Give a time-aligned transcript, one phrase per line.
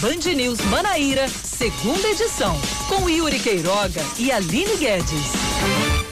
[0.00, 2.56] Band News Manaíra, segunda edição,
[2.88, 5.32] com Yuri Queiroga e Aline Guedes.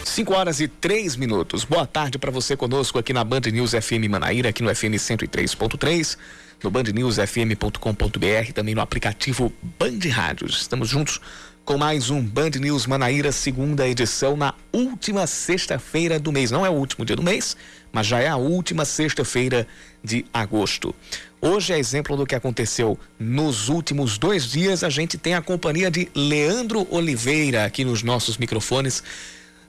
[0.04, 1.62] 5 horas e 3 minutos.
[1.62, 6.18] Boa tarde para você conosco aqui na Band News FM Manaíra, aqui no FM 103.3,
[6.64, 10.62] no bandnewsfm.com.br, também no aplicativo Band Rádios.
[10.62, 11.20] Estamos juntos
[11.66, 16.52] com mais um Band News Manaíra, segunda edição, na última sexta-feira do mês.
[16.52, 17.56] Não é o último dia do mês,
[17.90, 19.66] mas já é a última sexta-feira
[20.02, 20.94] de agosto.
[21.40, 24.84] Hoje é exemplo do que aconteceu nos últimos dois dias.
[24.84, 29.02] A gente tem a companhia de Leandro Oliveira aqui nos nossos microfones.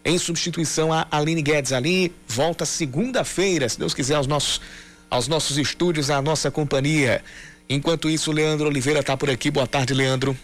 [0.05, 1.74] Em substituição a Aline Guedes.
[1.74, 4.62] Ali volta segunda-feira, se Deus quiser, aos nossos,
[5.10, 7.24] aos nossos estúdios, à nossa companhia.
[7.68, 9.50] Enquanto isso, Leandro Oliveira está por aqui.
[9.50, 10.38] Boa tarde, Leandro.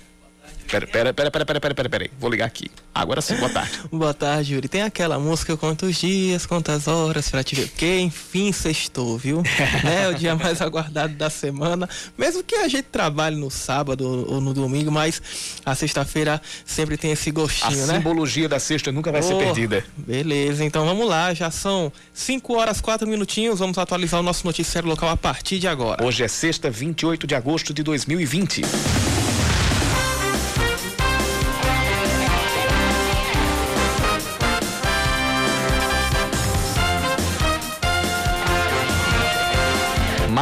[0.69, 2.09] Pera, pera, pera, pera, pera, pera, pera, pera.
[2.19, 2.69] Vou ligar aqui.
[2.93, 3.79] Agora sim, boa tarde.
[3.91, 4.67] boa tarde, Yuri.
[4.67, 7.67] Tem aquela música Quantos dias, quantas horas pra te ver.
[7.69, 9.41] Porque enfim sextou, viu?
[9.83, 11.87] é o dia mais aguardado da semana.
[12.17, 15.21] Mesmo que a gente trabalhe no sábado ou no domingo, mas
[15.65, 17.93] a sexta-feira sempre tem esse gostinho, a né?
[17.93, 19.85] A simbologia da sexta nunca vai oh, ser perdida.
[19.95, 21.33] Beleza, então vamos lá.
[21.33, 23.59] Já são 5 horas, 4 minutinhos.
[23.59, 26.03] Vamos atualizar o nosso noticiário local a partir de agora.
[26.03, 28.61] Hoje é sexta, 28 de agosto de 2020.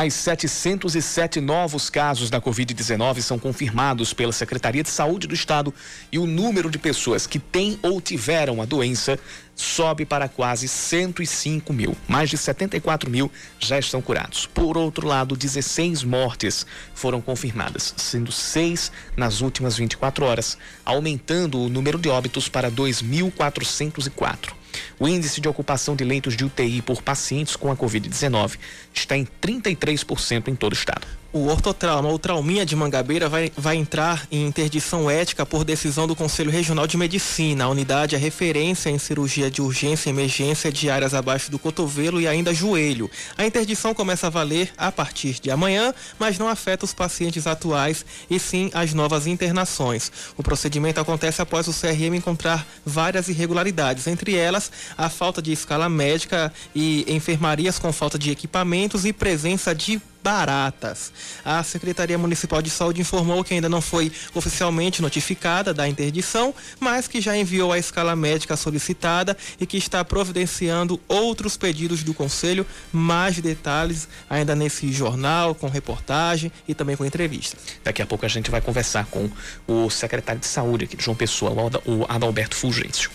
[0.02, 5.72] Mais 707 novos casos da Covid-19 são confirmados pela Secretaria de Saúde do Estado
[6.12, 9.20] e o número de pessoas que têm ou tiveram a doença
[9.56, 11.96] sobe para quase 105 mil.
[12.08, 14.48] Mais de 74 mil já estão curados.
[14.48, 21.70] Por outro lado, 16 mortes foram confirmadas, sendo seis nas últimas 24 horas, aumentando o
[21.70, 24.61] número de óbitos para 2.404.
[25.00, 28.58] O índice de ocupação de leitos de UTI por pacientes com a Covid-19
[28.94, 33.78] está em 33% em todo o estado o ortotrauma ou trauminha de Mangabeira vai, vai
[33.78, 37.64] entrar em interdição ética por decisão do Conselho Regional de Medicina.
[37.64, 42.20] A unidade é referência em cirurgia de urgência e emergência de áreas abaixo do cotovelo
[42.20, 43.10] e ainda joelho.
[43.38, 48.06] A interdição começa a valer a partir de amanhã, mas não afeta os pacientes atuais
[48.30, 50.12] e sim as novas internações.
[50.38, 55.88] O procedimento acontece após o CRM encontrar várias irregularidades, entre elas a falta de escala
[55.88, 61.12] médica e enfermarias com falta de equipamentos e presença de baratas.
[61.44, 67.08] A Secretaria Municipal de Saúde informou que ainda não foi oficialmente notificada da interdição, mas
[67.08, 72.66] que já enviou a escala médica solicitada e que está providenciando outros pedidos do Conselho.
[72.92, 77.60] Mais detalhes ainda nesse jornal, com reportagem e também com entrevistas.
[77.84, 79.30] Daqui a pouco a gente vai conversar com
[79.68, 81.52] o secretário de Saúde aqui de João Pessoa,
[81.86, 83.10] o Adalberto Fulgêncio.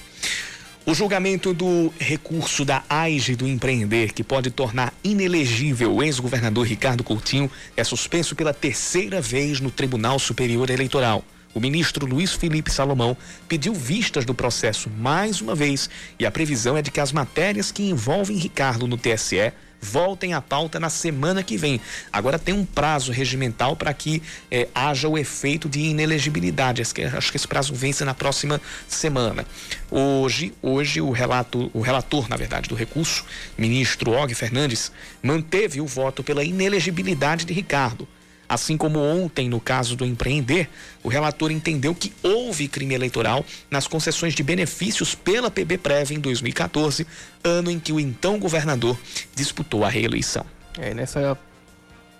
[0.88, 7.02] O julgamento do recurso da AIGE do empreender, que pode tornar inelegível o ex-governador Ricardo
[7.02, 11.24] Coutinho, é suspenso pela terceira vez no Tribunal Superior Eleitoral.
[11.52, 13.16] O ministro Luiz Felipe Salomão
[13.48, 17.72] pediu vistas do processo mais uma vez e a previsão é de que as matérias
[17.72, 21.80] que envolvem Ricardo no TSE voltem à pauta na semana que vem.
[22.12, 26.82] Agora tem um prazo regimental para que eh, haja o efeito de inelegibilidade.
[26.82, 29.46] Acho que, acho que esse prazo vence na próxima semana.
[29.90, 33.24] Hoje, hoje o, relato, o relator, na verdade, do recurso,
[33.56, 34.92] ministro Og Fernandes,
[35.22, 38.08] manteve o voto pela inelegibilidade de Ricardo.
[38.48, 40.68] Assim como ontem, no caso do empreender,
[41.02, 46.20] o relator entendeu que houve crime eleitoral nas concessões de benefícios pela PB Prev em
[46.20, 47.06] 2014,
[47.42, 48.98] ano em que o então governador
[49.34, 50.46] disputou a reeleição.
[50.78, 51.36] É, nessa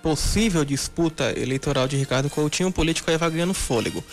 [0.06, 4.04] possível disputa eleitoral de Ricardo Coutinho, o político aí vai ganhando fôlego.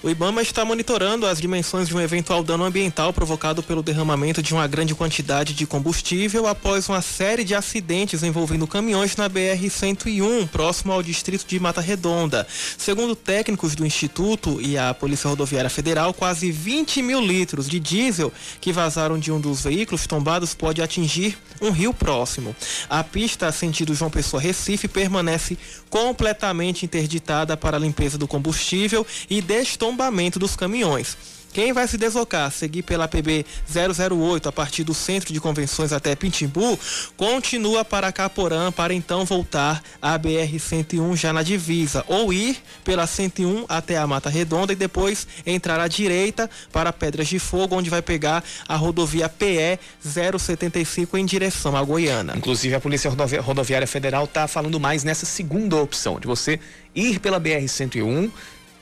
[0.00, 4.54] O Ibama está monitorando as dimensões de um eventual dano ambiental provocado pelo derramamento de
[4.54, 10.92] uma grande quantidade de combustível após uma série de acidentes envolvendo caminhões na BR-101, próximo
[10.92, 12.46] ao distrito de Mata Redonda.
[12.78, 18.32] Segundo técnicos do Instituto e a Polícia Rodoviária Federal, quase 20 mil litros de diesel
[18.60, 22.54] que vazaram de um dos veículos tombados pode atingir um rio próximo.
[22.88, 25.56] A pista sentido João Pessoa Recife permanece permanece
[25.88, 31.16] completamente interditada para a limpeza do combustível e destombamento dos caminhões.
[31.54, 36.16] Quem vai se deslocar, seguir pela PB 008 a partir do centro de convenções até
[36.16, 36.76] Pintimbu,
[37.16, 43.06] continua para Caporã para então voltar à BR 101 já na divisa, ou ir pela
[43.06, 47.88] 101 até a Mata Redonda e depois entrar à direita para Pedras de Fogo, onde
[47.88, 52.34] vai pegar a rodovia PE 075 em direção à Goiânia.
[52.36, 53.08] Inclusive a Polícia
[53.40, 56.58] Rodoviária Federal está falando mais nessa segunda opção, de você
[56.96, 58.30] ir pela BR 101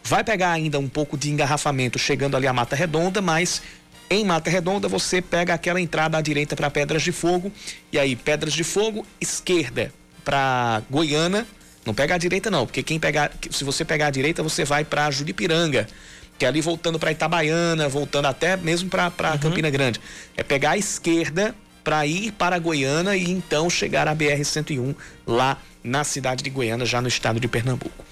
[0.05, 3.63] Vai pegar ainda um pouco de engarrafamento chegando ali a Mata Redonda, mas
[4.11, 7.53] em Mata Redonda você pega aquela entrada à direita para Pedras de Fogo
[7.91, 9.93] e aí Pedras de Fogo, esquerda
[10.25, 11.47] para Goiânia,
[11.85, 14.85] Não pega a direita não, porque quem pegar, se você pegar a direita, você vai
[14.85, 15.89] para Juripiranga,
[16.39, 19.39] que é ali voltando para Itabaiana, voltando até mesmo para uhum.
[19.39, 20.01] Campina Grande.
[20.37, 24.95] É pegar a esquerda para ir para Goiânia e então chegar à BR 101
[25.27, 28.05] lá na cidade de Goiânia, já no estado de Pernambuco.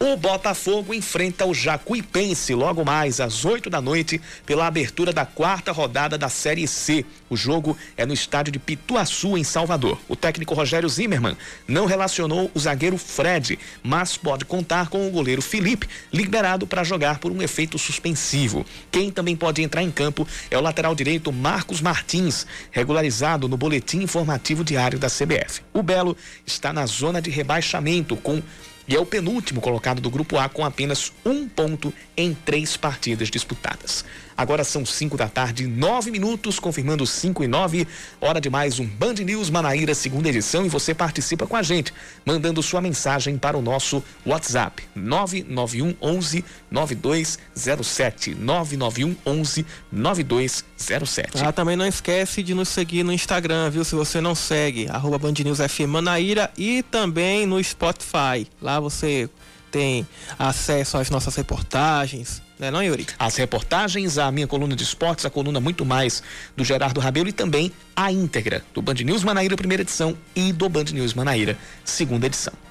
[0.00, 5.72] O Botafogo enfrenta o Jacuipense logo mais às 8 da noite pela abertura da quarta
[5.72, 7.04] rodada da Série C.
[7.28, 9.98] O jogo é no estádio de Pituaçu, em Salvador.
[10.08, 11.36] O técnico Rogério Zimmermann
[11.66, 17.18] não relacionou o zagueiro Fred, mas pode contar com o goleiro Felipe, liberado para jogar
[17.18, 18.64] por um efeito suspensivo.
[18.92, 24.02] Quem também pode entrar em campo é o lateral direito Marcos Martins, regularizado no boletim
[24.02, 25.60] informativo diário da CBF.
[25.72, 26.16] O Belo
[26.46, 28.40] está na zona de rebaixamento com
[28.88, 33.28] e é o penúltimo colocado do Grupo A com apenas um ponto em três partidas
[33.28, 34.04] disputadas.
[34.38, 37.88] Agora são 5 da tarde, nove minutos, confirmando 5 e 9.
[38.20, 41.92] Hora de mais um Band News Manaíra, segunda edição, e você participa com a gente,
[42.24, 48.36] mandando sua mensagem para o nosso WhatsApp 991 11 9207.
[48.36, 51.42] 991 11 9207.
[51.42, 53.84] Ah, também não esquece de nos seguir no Instagram, viu?
[53.84, 58.46] Se você não segue, arroba Band News FM Manaíra e também no Spotify.
[58.62, 59.28] Lá você
[59.72, 60.06] tem
[60.38, 63.06] acesso às nossas reportagens, né não, Yuri?
[63.18, 66.22] As reportagens, a minha coluna de esportes, a coluna muito mais
[66.56, 70.68] do Gerardo Rabelo e também a íntegra do Band News Manaíra, primeira edição, e do
[70.68, 72.67] Band News Manaíra, segunda edição.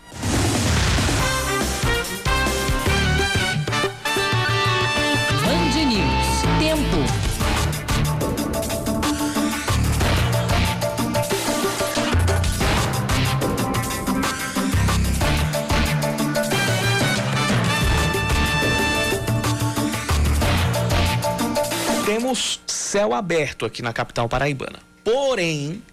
[22.88, 24.80] Céu aberto aqui na capital paraibana.
[25.04, 25.84] Porém,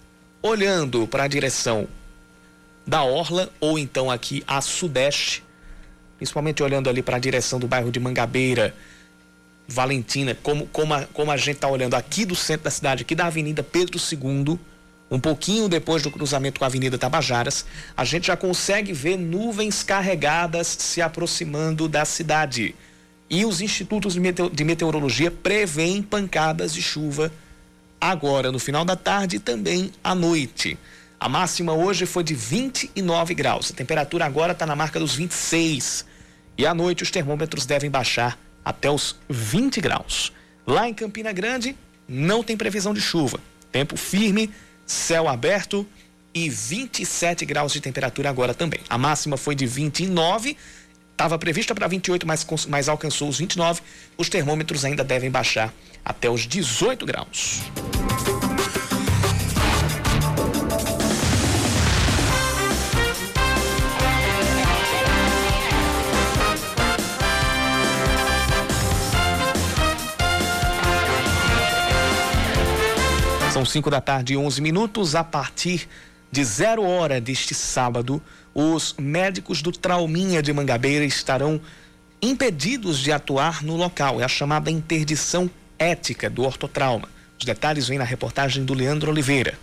[0.41, 1.88] olhando para a direção
[2.87, 5.43] da Orla, ou então aqui a sudeste,
[6.17, 8.75] principalmente olhando ali para a direção do bairro de Mangabeira,
[9.67, 13.14] Valentina, como, como, a, como a gente está olhando aqui do centro da cidade, aqui
[13.14, 14.58] da Avenida Pedro II,
[15.11, 17.64] um pouquinho depois do cruzamento com a Avenida Tabajaras,
[17.96, 22.75] a gente já consegue ver nuvens carregadas se aproximando da cidade.
[23.29, 27.32] E os institutos de meteorologia preveem pancadas de chuva
[28.00, 30.79] agora no final da tarde e também à noite.
[31.19, 33.71] A máxima hoje foi de 29 graus.
[33.71, 36.05] A temperatura agora está na marca dos 26.
[36.59, 40.32] E à noite os termômetros devem baixar até os 20 graus.
[40.67, 43.41] Lá em Campina Grande, não tem previsão de chuva.
[43.73, 44.50] Tempo firme,
[44.87, 45.87] céu aberto
[46.35, 48.81] e 27 graus de temperatura agora também.
[48.88, 50.56] A máxima foi de 29
[51.14, 53.81] Estava prevista para 28, mas, mas alcançou os 29.
[54.19, 55.72] Os termômetros ainda devem baixar
[56.05, 57.62] até os 18 graus.
[73.52, 75.14] São 5 da tarde e 11 minutos.
[75.14, 75.88] A partir
[76.32, 78.20] de zero hora deste sábado,
[78.55, 81.61] os médicos do Trauminha de Mangabeira estarão
[82.23, 84.21] impedidos de atuar no local.
[84.21, 87.09] É a chamada interdição ética do ortotrauma.
[87.39, 89.59] Os detalhes vêm na reportagem do Leandro Oliveira.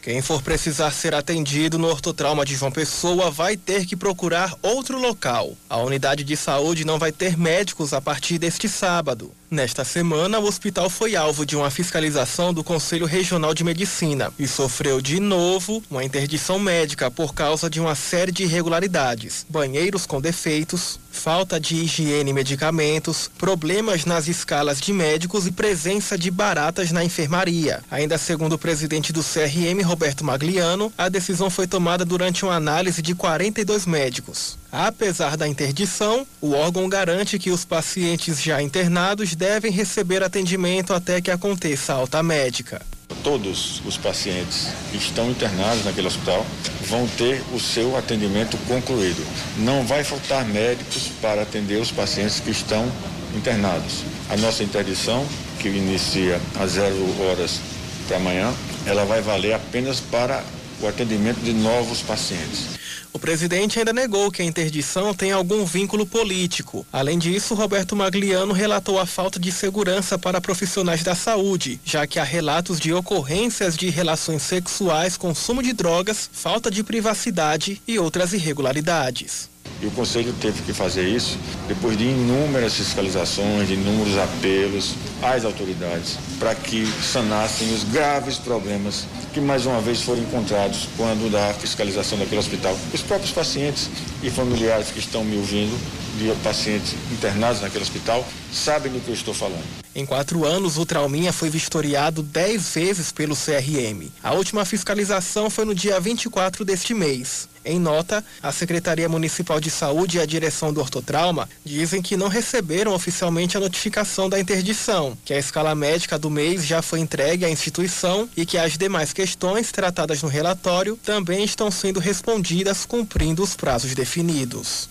[0.00, 4.98] Quem for precisar ser atendido no ortotrauma de João Pessoa vai ter que procurar outro
[4.98, 5.54] local.
[5.68, 9.34] A unidade de saúde não vai ter médicos a partir deste sábado.
[9.50, 14.46] Nesta semana, o hospital foi alvo de uma fiscalização do Conselho Regional de Medicina e
[14.46, 20.20] sofreu de novo uma interdição médica por causa de uma série de irregularidades: banheiros com
[20.20, 26.92] defeitos, falta de higiene e medicamentos, problemas nas escalas de médicos e presença de baratas
[26.92, 27.82] na enfermaria.
[27.90, 33.02] Ainda segundo o presidente do CRM, Roberto Magliano, a decisão foi tomada durante uma análise
[33.02, 34.59] de 42 médicos.
[34.72, 41.20] Apesar da interdição, o órgão garante que os pacientes já internados devem receber atendimento até
[41.20, 42.80] que aconteça a alta médica.
[43.24, 46.46] Todos os pacientes que estão internados naquele hospital
[46.88, 49.26] vão ter o seu atendimento concluído.
[49.58, 52.90] Não vai faltar médicos para atender os pacientes que estão
[53.36, 54.04] internados.
[54.30, 55.26] A nossa interdição,
[55.58, 57.60] que inicia às zero horas
[58.08, 58.54] da manhã,
[58.86, 60.44] ela vai valer apenas para
[60.80, 62.79] o atendimento de novos pacientes.
[63.12, 66.86] O presidente ainda negou que a interdição tem algum vínculo político.
[66.92, 72.20] Além disso, Roberto Magliano relatou a falta de segurança para profissionais da saúde, já que
[72.20, 78.32] há relatos de ocorrências de relações sexuais, consumo de drogas, falta de privacidade e outras
[78.32, 79.49] irregularidades.
[79.82, 85.44] E o Conselho teve que fazer isso depois de inúmeras fiscalizações, de inúmeros apelos às
[85.44, 91.52] autoridades para que sanassem os graves problemas que mais uma vez foram encontrados quando da
[91.54, 92.76] fiscalização daquele hospital.
[92.92, 93.88] Os próprios pacientes
[94.22, 95.78] e familiares que estão me ouvindo,
[96.18, 99.64] de pacientes internados naquele hospital, sabem do que eu estou falando.
[99.94, 104.08] Em quatro anos, o Trauminha foi vistoriado dez vezes pelo CRM.
[104.22, 107.48] A última fiscalização foi no dia 24 deste mês.
[107.64, 112.28] Em nota, a Secretaria Municipal de Saúde e a direção do Ortotrauma dizem que não
[112.28, 117.44] receberam oficialmente a notificação da interdição, que a escala médica do mês já foi entregue
[117.44, 123.42] à instituição e que as demais questões tratadas no relatório também estão sendo respondidas cumprindo
[123.42, 124.88] os prazos definidos.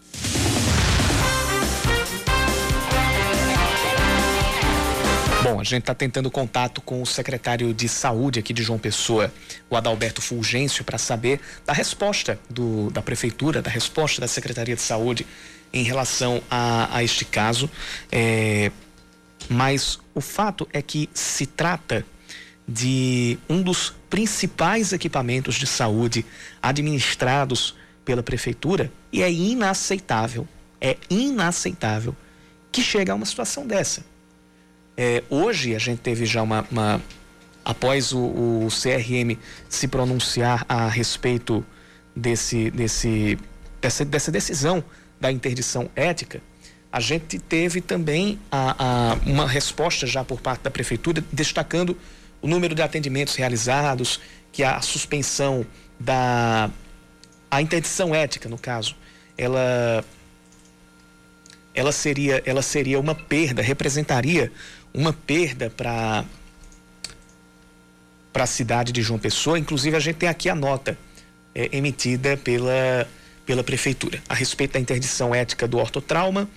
[5.51, 9.34] Bom, a gente está tentando contato com o secretário de saúde aqui de João Pessoa,
[9.68, 14.82] o Adalberto Fulgêncio, para saber da resposta do, da prefeitura, da resposta da Secretaria de
[14.82, 15.25] Saúde
[15.74, 17.68] em relação a, a este caso.
[18.12, 18.72] É,
[19.50, 22.06] mas o fato é que se trata
[22.68, 26.24] de um dos principais equipamentos de saúde
[26.62, 27.75] administrados
[28.06, 30.48] pela prefeitura e é inaceitável,
[30.79, 32.15] é inaceitável
[32.72, 34.03] que chegue a uma situação dessa.
[35.01, 36.68] É, hoje a gente teve já uma.
[36.70, 37.01] uma
[37.63, 39.39] após o, o, CRM
[39.70, 41.65] se pronunciar a respeito
[42.13, 43.38] desse, desse,
[43.79, 44.84] dessa, dessa decisão
[45.18, 46.41] da interdição ética,
[46.91, 51.98] a gente teve também a, a, uma resposta já por parte da prefeitura destacando
[52.41, 54.20] o número de atendimentos realizados,
[54.51, 55.65] que a suspensão
[55.98, 56.70] da
[57.50, 58.98] a interdição ética, no caso,
[59.38, 60.03] ela
[61.74, 64.51] ela seria ela seria uma perda, representaria
[64.93, 66.25] uma perda para
[68.31, 69.58] para a cidade de João Pessoa.
[69.58, 70.98] Inclusive, a gente tem aqui a nota
[71.53, 73.08] é, emitida pela,
[73.46, 76.48] pela Prefeitura a respeito da interdição ética do ortotrauma.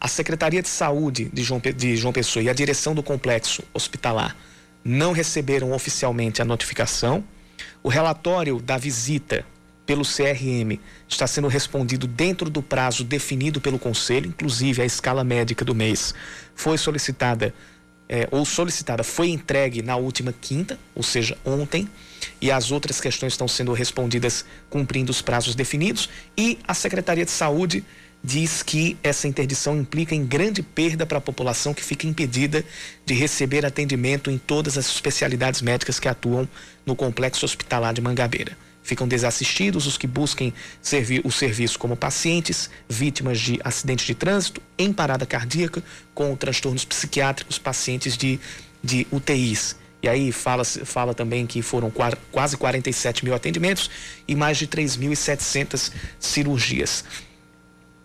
[0.00, 4.36] A Secretaria de Saúde de João, de João Pessoa e a direção do complexo hospitalar
[4.84, 7.24] não receberam oficialmente a notificação.
[7.82, 9.44] O relatório da visita
[9.90, 10.78] pelo CRM
[11.08, 16.14] está sendo respondido dentro do prazo definido pelo Conselho, inclusive a escala médica do mês
[16.54, 17.52] foi solicitada
[18.08, 21.88] é, ou solicitada foi entregue na última quinta, ou seja, ontem,
[22.40, 26.08] e as outras questões estão sendo respondidas cumprindo os prazos definidos.
[26.38, 27.84] E a Secretaria de Saúde
[28.22, 32.64] diz que essa interdição implica em grande perda para a população que fica impedida
[33.04, 36.48] de receber atendimento em todas as especialidades médicas que atuam
[36.86, 38.56] no complexo hospitalar de Mangabeira.
[38.82, 44.60] Ficam desassistidos os que busquem servir o serviço como pacientes, vítimas de acidente de trânsito,
[44.78, 45.82] em parada cardíaca,
[46.14, 48.40] com transtornos psiquiátricos, pacientes de,
[48.82, 49.76] de UTIs.
[50.02, 51.92] E aí fala, fala também que foram
[52.32, 53.90] quase 47 mil atendimentos
[54.26, 57.04] e mais de 3.700 cirurgias.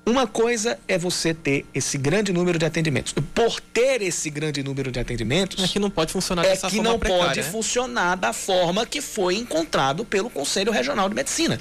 [0.06, 3.12] Uma coisa é você ter esse grande número de atendimentos.
[3.34, 5.64] Por ter esse grande número de atendimentos.
[5.64, 7.46] É que não pode funcionar é dessa que forma não precária, pode né?
[7.50, 11.60] funcionar da forma que foi encontrado pelo Conselho Regional de Medicina.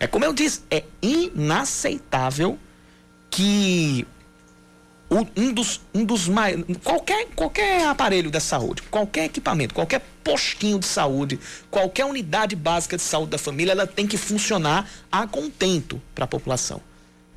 [0.00, 2.58] É como eu disse, é inaceitável
[3.30, 4.06] que
[5.36, 6.56] um dos, um dos mais.
[6.82, 11.38] Qualquer, qualquer aparelho da saúde, qualquer equipamento, qualquer postinho de saúde,
[11.70, 16.28] qualquer unidade básica de saúde da família, ela tem que funcionar a contento para a
[16.28, 16.80] população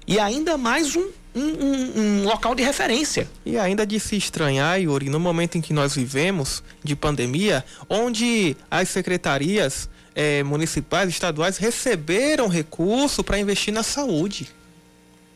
[0.08, 3.30] e ainda mais um, um, um, um, local de referência.
[3.46, 8.56] E ainda de se estranhar, Yuri, no momento em que nós vivemos de pandemia, onde
[8.72, 14.48] as secretarias eh, municipais, estaduais receberam recurso para investir na saúde.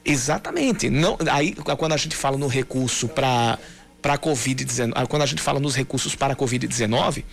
[0.05, 0.89] Exatamente.
[0.89, 3.59] Não, aí quando a gente fala no recurso para
[4.01, 7.23] para COVID-19, quando a gente fala nos recursos para a COVID-19,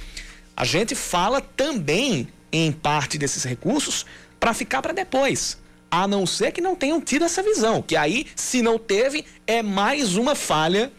[0.54, 4.04] a gente fala também em parte desses recursos
[4.38, 5.56] para ficar para depois
[5.90, 7.82] a não ser que não tenham tido essa visão.
[7.82, 10.92] Que aí, se não teve, é mais uma falha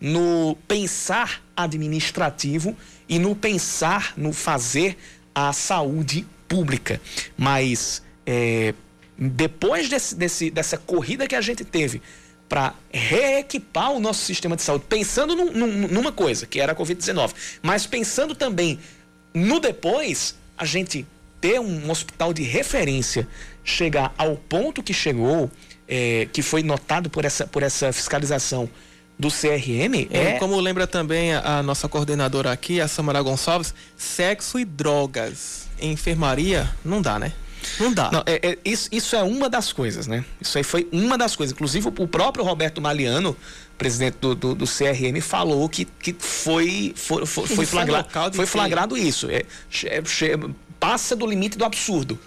[0.00, 2.76] no pensar administrativo
[3.08, 4.96] e no pensar, no fazer
[5.34, 7.00] a saúde pública.
[7.36, 8.74] Mas é,
[9.16, 12.00] depois desse, desse, dessa corrida que a gente teve
[12.48, 16.74] para reequipar o nosso sistema de saúde, pensando num, num, numa coisa, que era a
[16.74, 18.78] Covid-19, mas pensando também
[19.34, 21.06] no depois, a gente
[21.40, 23.28] ter um hospital de referência
[23.68, 25.50] chegar ao ponto que chegou,
[25.86, 28.68] é, que foi notado por essa, por essa fiscalização
[29.18, 30.38] do CRM é, é...
[30.38, 35.92] Como lembra também a, a, nossa coordenadora aqui, a Samara Gonçalves, sexo e drogas em
[35.92, 37.32] enfermaria não dá, né?
[37.80, 38.10] Não dá.
[38.12, 40.24] Não, é, é, isso, isso é uma das coisas, né?
[40.40, 41.52] Isso aí foi uma das coisas.
[41.52, 43.36] Inclusive, o próprio Roberto Maliano,
[43.76, 48.96] presidente do, do, do CRM, falou que, que foi, foi, foi, foi, flagrado, foi flagrado
[48.96, 49.28] isso.
[49.28, 49.42] É,
[49.86, 50.02] é,
[50.78, 52.18] passa do limite do absurdo.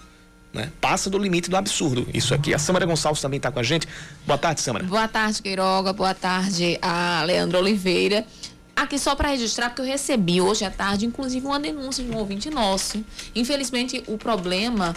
[0.53, 0.71] Né?
[0.81, 2.07] Passa do limite do absurdo.
[2.13, 2.53] Isso aqui.
[2.53, 3.87] A Samara Gonçalves também está com a gente.
[4.25, 4.83] Boa tarde, Samara.
[4.83, 5.93] Boa tarde, Queiroga.
[5.93, 8.25] Boa tarde a Leandro Oliveira.
[8.75, 12.17] Aqui só para registrar, porque eu recebi hoje à tarde, inclusive, uma denúncia de um
[12.17, 13.03] ouvinte nosso.
[13.35, 14.95] Infelizmente, o problema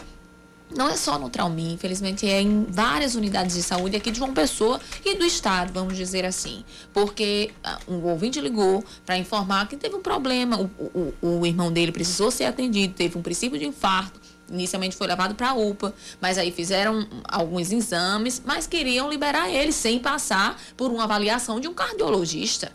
[0.74, 4.32] não é só no Traumin, infelizmente é em várias unidades de saúde aqui de João
[4.32, 6.64] Pessoa e do estado, vamos dizer assim.
[6.92, 7.52] Porque
[7.88, 11.92] uh, um ouvinte ligou para informar que teve um problema, o, o, o irmão dele
[11.92, 14.18] precisou ser atendido, teve um princípio de infarto,
[14.50, 19.72] inicialmente foi levado para a UPA, mas aí fizeram alguns exames, mas queriam liberar ele
[19.72, 22.72] sem passar por uma avaliação de um cardiologista.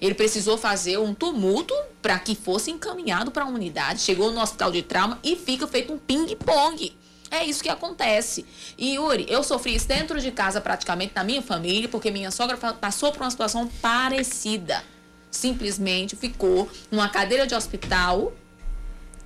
[0.00, 4.00] Ele precisou fazer um tumulto para que fosse encaminhado para a unidade.
[4.00, 6.92] Chegou no hospital de trauma e fica feito um ping-pong.
[7.30, 8.44] É isso que acontece.
[8.76, 12.56] E Yuri, eu sofri isso dentro de casa praticamente na minha família, porque minha sogra
[12.56, 14.84] passou por uma situação parecida.
[15.30, 18.34] Simplesmente ficou numa cadeira de hospital,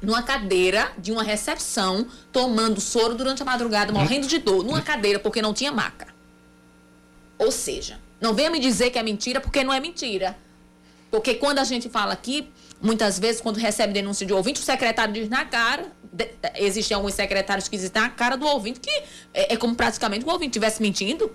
[0.01, 5.19] numa cadeira de uma recepção, tomando soro durante a madrugada, morrendo de dor, numa cadeira,
[5.19, 6.09] porque não tinha maca.
[7.39, 10.37] Ou seja, não venha me dizer que é mentira, porque não é mentira.
[11.11, 12.49] Porque quando a gente fala aqui,
[12.81, 15.87] muitas vezes, quando recebe denúncia de ouvinte, o secretário diz na cara,
[16.57, 18.91] existem alguns secretários que dizem na cara do ouvinte que
[19.35, 21.31] é, é como praticamente o ouvinte estivesse mentindo.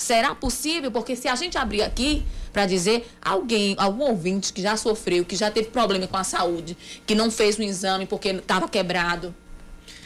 [0.00, 0.90] Será possível?
[0.90, 5.36] Porque se a gente abrir aqui para dizer alguém, algum ouvinte que já sofreu, que
[5.36, 6.74] já teve problema com a saúde,
[7.06, 9.34] que não fez um exame porque estava quebrado,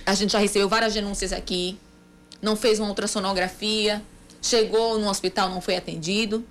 [0.04, 1.78] a gente já recebeu várias denúncias aqui,
[2.42, 4.02] não fez uma ultrassonografia,
[4.42, 6.44] chegou no hospital, não foi atendido.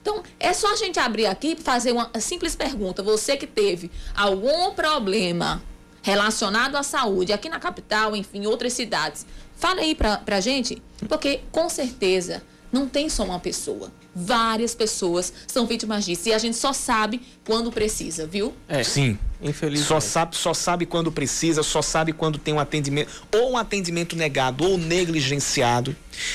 [0.00, 3.02] Então, é só a gente abrir aqui e fazer uma simples pergunta.
[3.02, 5.60] Você que teve algum problema
[6.00, 9.26] relacionado à saúde aqui na capital, enfim, outras cidades.
[9.56, 12.40] Fala aí pra, pra gente, porque com certeza
[12.74, 13.92] não tem só uma pessoa.
[14.12, 16.28] Várias pessoas são vítimas disso.
[16.28, 18.52] E a gente só sabe quando precisa, viu?
[18.68, 19.16] É, sim.
[19.40, 19.86] Infelizmente.
[19.86, 24.16] Só sabe, só sabe quando precisa, só sabe quando tem um atendimento, ou um atendimento
[24.16, 25.94] negado, ou negligenciado.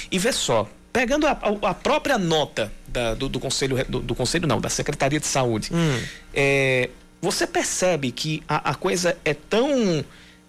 [0.10, 1.32] E vê só, pegando a,
[1.64, 5.72] a própria nota da, do, do, Conselho, do, do, Conselho não, da Secretaria de Saúde,
[5.74, 6.02] hum.
[6.34, 6.90] é,
[7.22, 10.06] você percebe que a, a coisa é tão.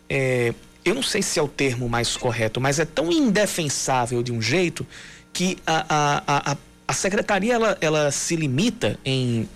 [0.08, 0.54] É,
[0.84, 4.40] eu não sei se é o termo mais correto, mas é tão indefensável de um
[4.40, 4.86] jeito
[5.32, 6.56] que a, a, a,
[6.88, 9.48] a secretaria ela, ela se limita em.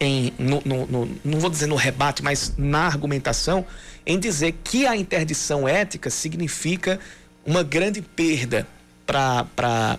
[0.00, 3.64] em no, no, no, não vou dizer no rebate, mas na argumentação,
[4.06, 6.98] em dizer que a interdição ética significa
[7.44, 8.66] uma grande perda
[9.06, 9.98] para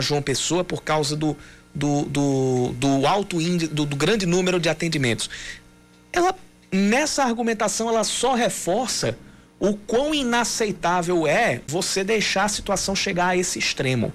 [0.00, 1.36] João Pessoa por causa do,
[1.74, 5.28] do, do, do alto índice, do, do grande número de atendimentos
[6.12, 6.34] ela
[6.72, 9.16] nessa argumentação ela só reforça
[9.58, 14.12] o quão inaceitável é você deixar a situação chegar a esse extremo.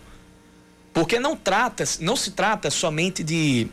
[0.96, 3.70] Porque não trata, não se trata somente de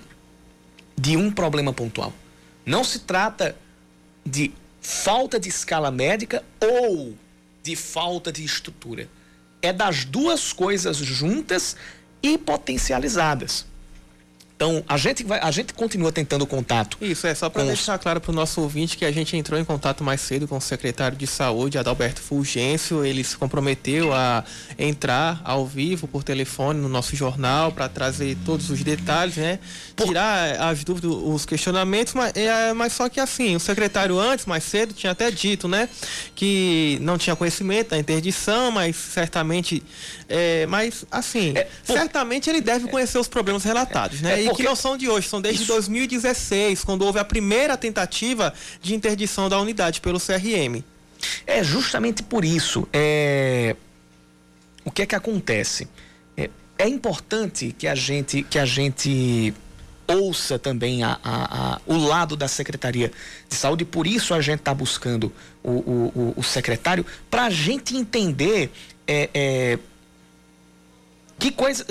[0.99, 2.13] de um problema pontual.
[2.67, 3.57] Não se trata
[4.25, 7.17] de falta de escala médica ou
[7.63, 9.09] de falta de estrutura.
[9.63, 11.77] É das duas coisas juntas
[12.23, 13.67] e potencializadas.
[14.63, 16.97] Então, a gente, vai, a gente continua tentando contato.
[17.01, 18.01] Isso, é só para deixar os...
[18.01, 20.61] claro para o nosso ouvinte que a gente entrou em contato mais cedo com o
[20.61, 23.05] secretário de saúde, Adalberto Fulgêncio.
[23.05, 24.45] Ele se comprometeu a
[24.79, 29.59] entrar ao vivo por telefone no nosso jornal para trazer todos os detalhes, né?
[29.97, 34.63] Tirar as dúvidas, os questionamentos, mas, é, mas só que assim, o secretário antes, mais
[34.63, 35.89] cedo, tinha até dito, né?
[36.37, 39.83] Que não tinha conhecimento da interdição, mas certamente.
[40.29, 41.97] É, mas assim, é, por...
[41.97, 44.41] certamente ele deve conhecer os problemas relatados, né?
[44.41, 44.63] É, porque...
[44.63, 45.73] que não são de hoje, são desde Isso.
[45.73, 50.83] 2016, quando houve a primeira tentativa de interdição da unidade pelo CRM.
[51.47, 52.89] É justamente por isso.
[52.93, 53.77] É...
[54.85, 55.89] O que é que acontece?
[56.37, 59.55] É, é importante que a gente, que a gente
[60.07, 63.13] ouça também a, a, a, o lado da Secretaria
[63.49, 67.97] de Saúde, por isso a gente está buscando o, o, o secretário, para a gente
[67.97, 68.71] entender
[69.07, 69.79] é, é,
[71.39, 71.85] que coisa,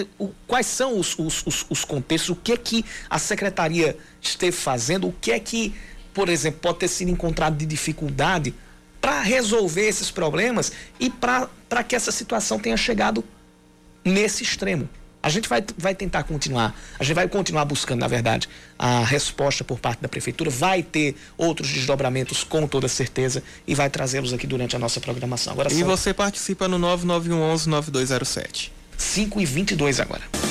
[0.47, 5.07] quais são os, os, os, os contextos, o que é que a secretaria esteve fazendo,
[5.07, 5.73] o que é que,
[6.13, 8.53] por exemplo, pode ter sido encontrado de dificuldade
[9.01, 13.23] para resolver esses problemas e para que essa situação tenha chegado
[14.05, 14.87] nesse extremo.
[15.23, 19.63] A gente vai, vai tentar continuar, a gente vai continuar buscando, na verdade, a resposta
[19.63, 24.47] por parte da prefeitura, vai ter outros desdobramentos com toda certeza e vai trazê-los aqui
[24.47, 25.53] durante a nossa programação.
[25.53, 25.85] Agora, e só...
[25.85, 28.80] você participa no 9911 9207.
[29.01, 30.50] 5 e 22 agora.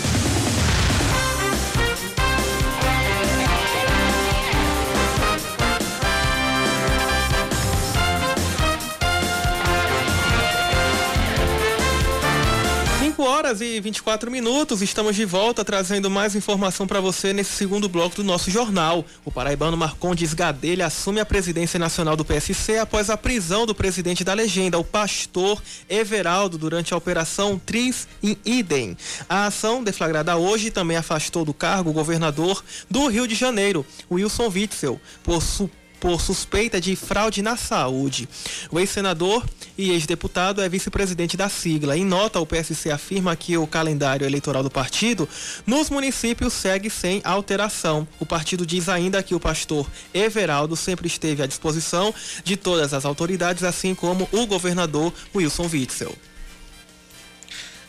[13.51, 18.15] Horas e 24 minutos, estamos de volta trazendo mais informação para você nesse segundo bloco
[18.15, 19.05] do nosso jornal.
[19.25, 24.23] O paraibano Marcondes Gadelha assume a presidência nacional do PSC após a prisão do presidente
[24.23, 28.97] da legenda, o pastor Everaldo, durante a operação Tris in Idem.
[29.29, 34.49] A ação, deflagrada hoje, também afastou do cargo o governador do Rio de Janeiro, Wilson
[34.49, 38.29] Witzel, por suposto por suspeita de fraude na saúde.
[38.71, 39.45] O ex-senador
[39.77, 41.97] e ex-deputado é vice-presidente da sigla.
[41.97, 45.29] Em nota, o PSC afirma que o calendário eleitoral do partido
[45.67, 48.09] nos municípios segue sem alteração.
[48.19, 53.05] O partido diz ainda que o pastor Everaldo sempre esteve à disposição de todas as
[53.05, 56.17] autoridades, assim como o governador Wilson Witzel.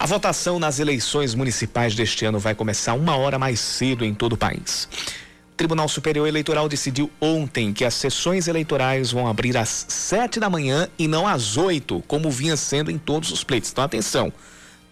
[0.02, 4.34] A votação nas eleições municipais deste ano vai começar uma hora mais cedo em todo
[4.34, 4.90] o país.
[5.62, 10.90] Tribunal Superior Eleitoral decidiu ontem que as sessões eleitorais vão abrir às sete da manhã
[10.98, 13.70] e não às oito, como vinha sendo em todos os pleitos.
[13.70, 14.34] Então, atenção.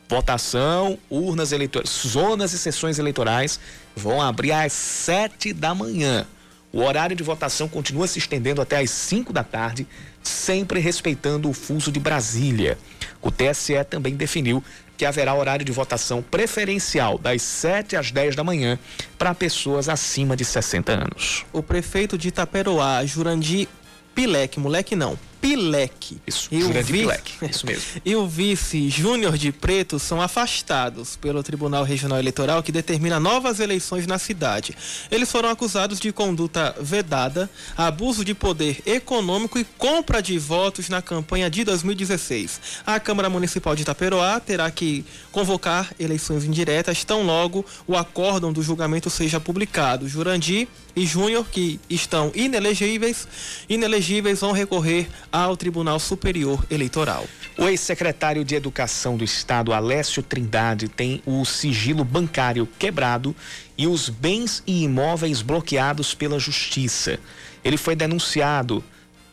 [0.07, 3.59] Votação, urnas eleitorais, zonas e sessões eleitorais
[3.95, 6.27] vão abrir às sete da manhã.
[6.71, 9.87] O horário de votação continua se estendendo até às 5 da tarde,
[10.21, 12.77] sempre respeitando o fuso de Brasília.
[13.23, 14.63] O TSE também definiu
[14.99, 18.77] que haverá horário de votação preferencial das 7 às 10 da manhã
[19.17, 21.45] para pessoas acima de 60 anos.
[21.53, 23.69] O prefeito de Itaperoá, Jurandir
[24.13, 26.21] Pileque, moleque não, Pileque.
[26.27, 27.83] Isso, e o vice, Pileque, isso mesmo.
[28.03, 33.59] e o vice Júnior de Preto são afastados pelo Tribunal Regional Eleitoral que determina novas
[33.59, 34.75] eleições na cidade.
[35.09, 41.01] Eles foram acusados de conduta vedada, abuso de poder econômico e compra de votos na
[41.01, 42.61] campanha de 2016.
[42.85, 48.61] A Câmara Municipal de Itaperoá terá que convocar eleições indiretas tão logo o acórdão do
[48.61, 50.07] julgamento seja publicado.
[50.07, 53.27] Jurandir e Júnior, que estão inelegíveis,
[53.69, 57.25] inelegíveis vão recorrer ao Tribunal Superior Eleitoral.
[57.57, 63.35] O ex-secretário de Educação do Estado, Alessio Trindade, tem o sigilo bancário quebrado
[63.77, 67.19] e os bens e imóveis bloqueados pela Justiça.
[67.63, 68.83] Ele foi denunciado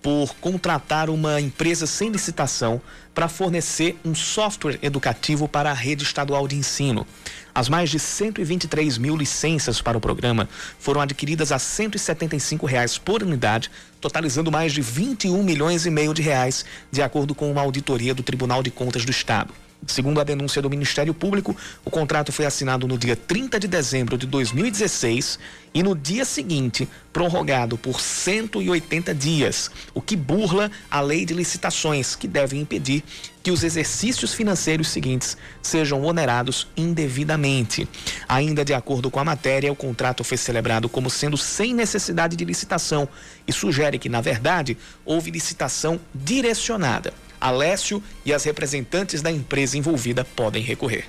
[0.07, 2.81] por contratar uma empresa sem licitação
[3.13, 7.05] para fornecer um software educativo para a rede estadual de ensino.
[7.53, 13.21] As mais de 123 mil licenças para o programa foram adquiridas a 175 reais por
[13.25, 13.69] unidade,
[14.01, 18.23] totalizando mais de 21 milhões e meio de reais, de acordo com uma auditoria do
[18.23, 19.53] Tribunal de Contas do Estado.
[19.87, 24.19] Segundo a denúncia do Ministério Público, o contrato foi assinado no dia 30 de dezembro
[24.19, 25.39] de 2016
[25.73, 32.17] e no dia seguinte prorrogado por 180 dias, o que burla a lei de licitações,
[32.17, 33.05] que deve impedir
[33.43, 37.89] que os exercícios financeiros seguintes sejam onerados indevidamente.
[38.29, 42.45] Ainda de acordo com a matéria, o contrato foi celebrado como sendo sem necessidade de
[42.45, 43.09] licitação
[43.47, 47.15] e sugere que, na verdade, houve licitação direcionada.
[47.47, 51.07] Alessio e as representantes da empresa envolvida podem recorrer.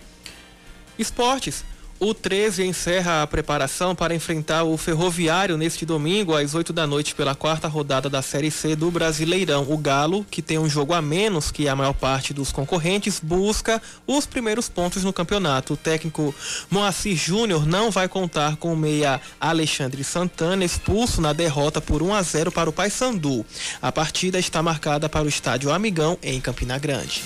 [0.98, 1.64] Esportes.
[2.00, 7.16] O 13 encerra a preparação para enfrentar o Ferroviário neste domingo às 8 da noite
[7.16, 9.66] pela quarta rodada da Série C do Brasileirão.
[9.68, 13.82] O Galo, que tem um jogo a menos que a maior parte dos concorrentes, busca
[14.06, 15.74] os primeiros pontos no campeonato.
[15.74, 16.36] O técnico
[16.70, 22.14] Moacir Júnior não vai contar com o meia Alexandre Santana, expulso na derrota por 1
[22.14, 23.44] a 0 para o Paysandu.
[23.82, 27.24] A partida está marcada para o estádio Amigão em Campina Grande.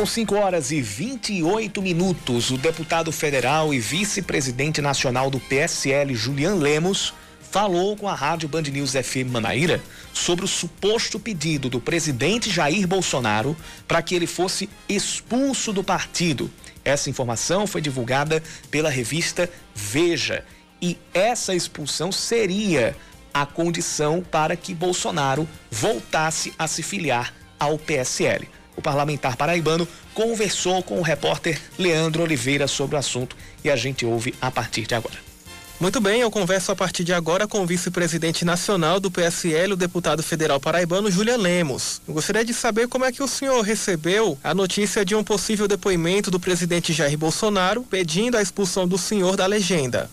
[0.00, 2.50] São 5 horas e 28 minutos.
[2.50, 8.62] O deputado federal e vice-presidente nacional do PSL, Julian Lemos, falou com a rádio Band
[8.62, 9.78] News FM Manaíra
[10.14, 13.54] sobre o suposto pedido do presidente Jair Bolsonaro
[13.86, 16.50] para que ele fosse expulso do partido.
[16.82, 20.46] Essa informação foi divulgada pela revista Veja
[20.80, 22.96] e essa expulsão seria
[23.34, 28.48] a condição para que Bolsonaro voltasse a se filiar ao PSL
[28.80, 34.04] o parlamentar paraibano conversou com o repórter Leandro Oliveira sobre o assunto e a gente
[34.04, 35.30] ouve a partir de agora.
[35.78, 39.76] Muito bem, eu converso a partir de agora com o vice-presidente nacional do PSL, o
[39.76, 42.02] deputado federal paraibano Julian Lemos.
[42.06, 45.66] Eu gostaria de saber como é que o senhor recebeu a notícia de um possível
[45.66, 50.10] depoimento do presidente Jair Bolsonaro pedindo a expulsão do senhor da legenda.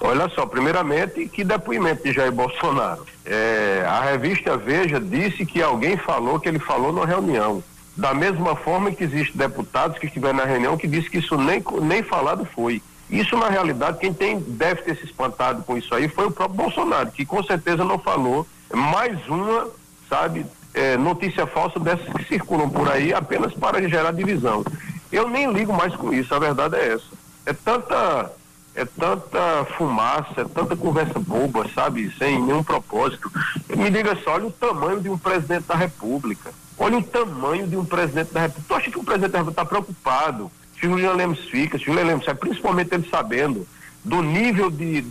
[0.00, 3.06] Olha só, primeiramente, que depoimento de Jair Bolsonaro.
[3.24, 7.62] É, a revista Veja disse que alguém falou que ele falou na reunião.
[7.96, 11.62] Da mesma forma que existem deputados que estiveram na reunião que disse que isso nem,
[11.82, 12.82] nem falado foi.
[13.08, 16.56] Isso, na realidade, quem tem, deve ter se espantado com isso aí foi o próprio
[16.56, 19.68] Bolsonaro, que com certeza não falou mais uma,
[20.08, 24.64] sabe, é, notícia falsa dessas que circulam por aí apenas para gerar divisão.
[25.10, 27.16] Eu nem ligo mais com isso, a verdade é essa.
[27.46, 28.32] É tanta,
[28.74, 33.30] é tanta fumaça, é tanta conversa boba, sabe, sem nenhum propósito.
[33.68, 36.52] Me diga só, olha o tamanho de um presidente da República.
[36.78, 38.68] Olha o tamanho de um presidente da República.
[38.68, 42.04] Tu acha que o presidente da República está preocupado se Julian Lemos fica, se Julian
[42.04, 43.66] Lemos sai, principalmente ele sabendo
[44.04, 45.06] do nível de,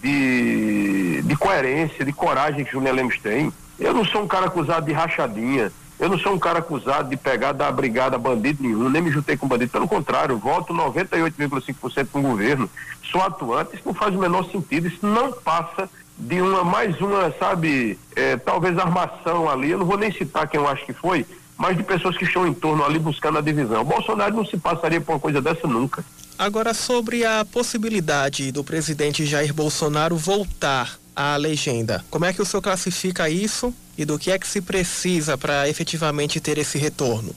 [0.00, 3.52] de, de coerência, de coragem que o Julian Lemos tem.
[3.78, 7.16] Eu não sou um cara acusado de rachadinha, eu não sou um cara acusado de
[7.16, 12.20] pegar da brigada bandido nenhum, nem me juntei com bandido, pelo contrário, voto 98,5% com
[12.20, 12.70] o governo,
[13.10, 17.32] sou atuante, isso não faz o menor sentido, isso não passa de uma, mais uma,
[17.38, 21.24] sabe, é, talvez armação ali, eu não vou nem citar quem eu acho que foi,
[21.56, 23.82] mas de pessoas que estão em torno ali buscando a divisão.
[23.82, 26.04] O Bolsonaro não se passaria por uma coisa dessa nunca.
[26.38, 32.44] Agora, sobre a possibilidade do presidente Jair Bolsonaro voltar à legenda, como é que o
[32.44, 37.34] senhor classifica isso e do que é que se precisa para efetivamente ter esse retorno?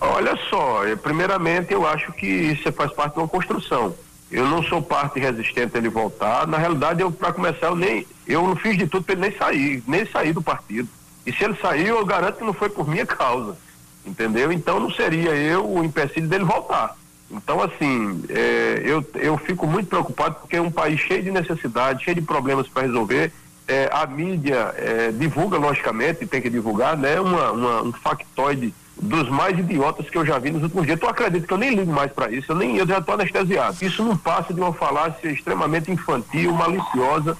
[0.00, 3.94] Olha só, primeiramente eu acho que isso faz parte de uma construção.
[4.32, 6.46] Eu não sou parte resistente a ele voltar.
[6.46, 9.38] Na realidade, eu para começar, eu nem eu não fiz de tudo para ele nem
[9.38, 10.88] sair, nem sair do partido.
[11.26, 13.56] E se ele saiu, eu garanto que não foi por minha causa.
[14.04, 14.50] Entendeu?
[14.50, 16.96] Então não seria eu o empecilho dele voltar.
[17.30, 22.02] Então, assim, é, eu, eu fico muito preocupado porque é um país cheio de necessidades,
[22.02, 23.32] cheio de problemas para resolver.
[23.68, 27.20] É, a mídia é, divulga, logicamente, tem que divulgar, né?
[27.20, 30.98] Uma, uma, um factoide dos mais idiotas que eu já vi nos últimos dias.
[30.98, 33.76] Tu acredita que eu nem ligo mais para isso, eu, nem, eu já estou anestesiado.
[33.82, 37.36] Isso não passa de uma falácia extremamente infantil, maliciosa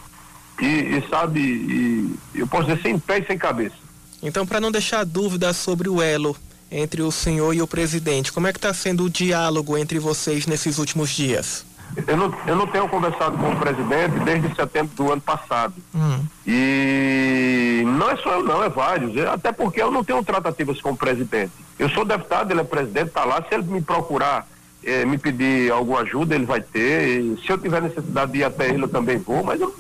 [0.60, 3.76] e, e sabe, e, eu posso dizer sem pé e sem cabeça.
[4.20, 6.36] Então, para não deixar dúvidas sobre o elo
[6.70, 10.46] entre o senhor e o presidente, como é que está sendo o diálogo entre vocês
[10.46, 11.64] nesses últimos dias?
[12.06, 15.74] Eu não, eu não tenho conversado com o presidente desde setembro do ano passado.
[15.94, 16.20] Hum.
[16.46, 19.16] E não é só eu não, é vários.
[19.26, 21.52] Até porque eu não tenho tratativas com o presidente.
[21.78, 23.42] Eu sou deputado, ele é presidente, está lá.
[23.46, 24.46] Se ele me procurar,
[24.82, 27.20] eh, me pedir alguma ajuda, ele vai ter.
[27.20, 29.44] E se eu tiver necessidade de ir até ele, eu também vou.
[29.44, 29.74] Mas eu,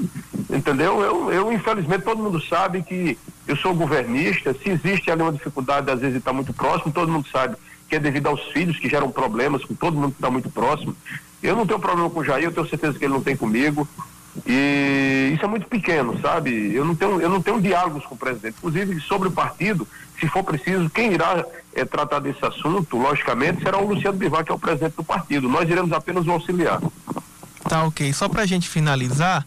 [0.50, 1.00] entendeu?
[1.00, 4.54] Eu, eu, infelizmente, todo mundo sabe que eu sou governista.
[4.54, 7.56] Se existe ali uma dificuldade, às vezes está muito próximo, todo mundo sabe
[7.88, 10.96] que é devido aos filhos que geram problemas com todo mundo que está muito próximo.
[11.42, 13.86] Eu não tenho problema com o Jair, eu tenho certeza que ele não tem comigo.
[14.46, 16.74] E isso é muito pequeno, sabe?
[16.74, 18.56] Eu não tenho, eu não tenho diálogos com o presidente.
[18.58, 19.86] Inclusive, sobre o partido,
[20.18, 24.50] se for preciso, quem irá é, tratar desse assunto, logicamente, será o Luciano Bivar, que
[24.50, 25.48] é o presidente do partido.
[25.48, 26.80] Nós iremos apenas o auxiliar.
[27.68, 28.12] Tá ok.
[28.12, 29.46] Só para a gente finalizar,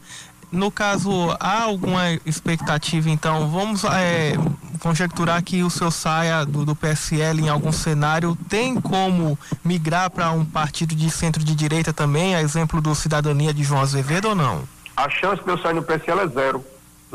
[0.51, 4.33] no caso, há alguma expectativa, então, vamos é,
[4.79, 10.31] conjecturar que o seu saia do, do, PSL em algum cenário, tem como migrar para
[10.31, 14.35] um partido de centro de direita também, a exemplo do Cidadania de João Azevedo ou
[14.35, 14.63] não?
[14.95, 16.65] A chance de eu sair no PSL é zero.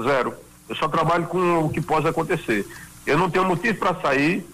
[0.01, 0.35] Zero.
[0.69, 2.67] Eu só trabalho com o que pode acontecer.
[3.07, 4.47] Eu não tenho motivo para sair,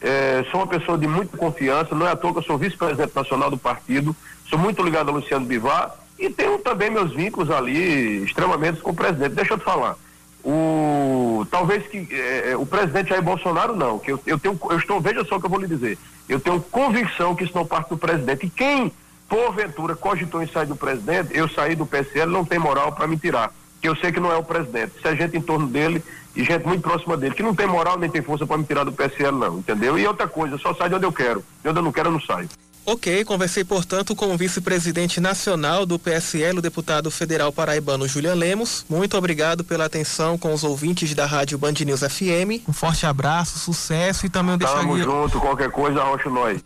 [0.00, 3.14] é, sou uma pessoa de muita confiança, não é à toa que eu sou vice-presidente
[3.14, 4.14] nacional do partido,
[4.48, 8.94] sou muito ligado a Luciano Bivar e tenho também meus vínculos ali extremamente com o
[8.94, 9.34] presidente.
[9.34, 9.96] Deixa eu te falar.
[10.44, 14.78] O, talvez que é, é, o presidente Jair Bolsonaro não, que eu, eu tenho, eu
[14.78, 15.98] estou, veja só o que eu vou lhe dizer.
[16.28, 18.46] Eu tenho convicção que isso não parte do presidente.
[18.46, 18.92] E quem,
[19.28, 23.16] porventura, cogitou em sair do presidente, eu saí do PSL, não tem moral para me
[23.16, 23.52] tirar.
[23.80, 24.92] Que eu sei que não é o presidente.
[25.00, 26.02] Se é gente em torno dele
[26.36, 28.84] e gente muito próxima dele, que não tem moral nem tem força para me tirar
[28.84, 29.98] do PSL, não, entendeu?
[29.98, 31.44] E outra coisa, só sai de onde eu quero.
[31.62, 32.48] De onde eu não quero, eu não saio.
[32.86, 38.84] Ok, conversei, portanto, com o vice-presidente nacional do PSL, o deputado federal paraibano Julian Lemos.
[38.90, 42.68] Muito obrigado pela atenção com os ouvintes da Rádio Band News FM.
[42.68, 44.82] Um forte abraço, sucesso e também um deixaria...
[44.82, 46.60] Tamo junto, qualquer coisa, arrocha nós.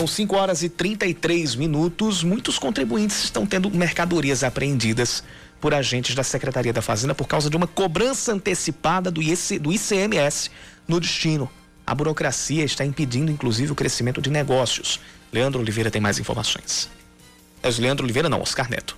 [0.00, 2.24] São 5 horas e 33 minutos.
[2.24, 5.22] Muitos contribuintes estão tendo mercadorias apreendidas
[5.60, 9.70] por agentes da Secretaria da Fazenda por causa de uma cobrança antecipada do, IC, do
[9.70, 10.50] ICMS
[10.88, 11.50] no destino.
[11.86, 15.00] A burocracia está impedindo, inclusive, o crescimento de negócios.
[15.30, 16.88] Leandro Oliveira tem mais informações.
[17.62, 18.96] É Leandro Oliveira, não, Oscar Neto.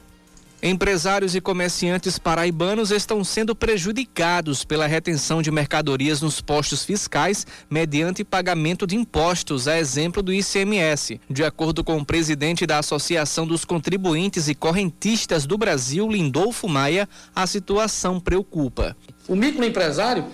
[0.64, 8.22] Empresários e comerciantes paraibanos estão sendo prejudicados pela retenção de mercadorias nos postos fiscais mediante
[8.22, 11.20] pagamento de impostos, a exemplo do ICMS.
[11.28, 17.08] De acordo com o presidente da Associação dos Contribuintes e Correntistas do Brasil, Lindolfo Maia,
[17.34, 18.96] a situação preocupa.
[19.26, 20.26] O microempresário,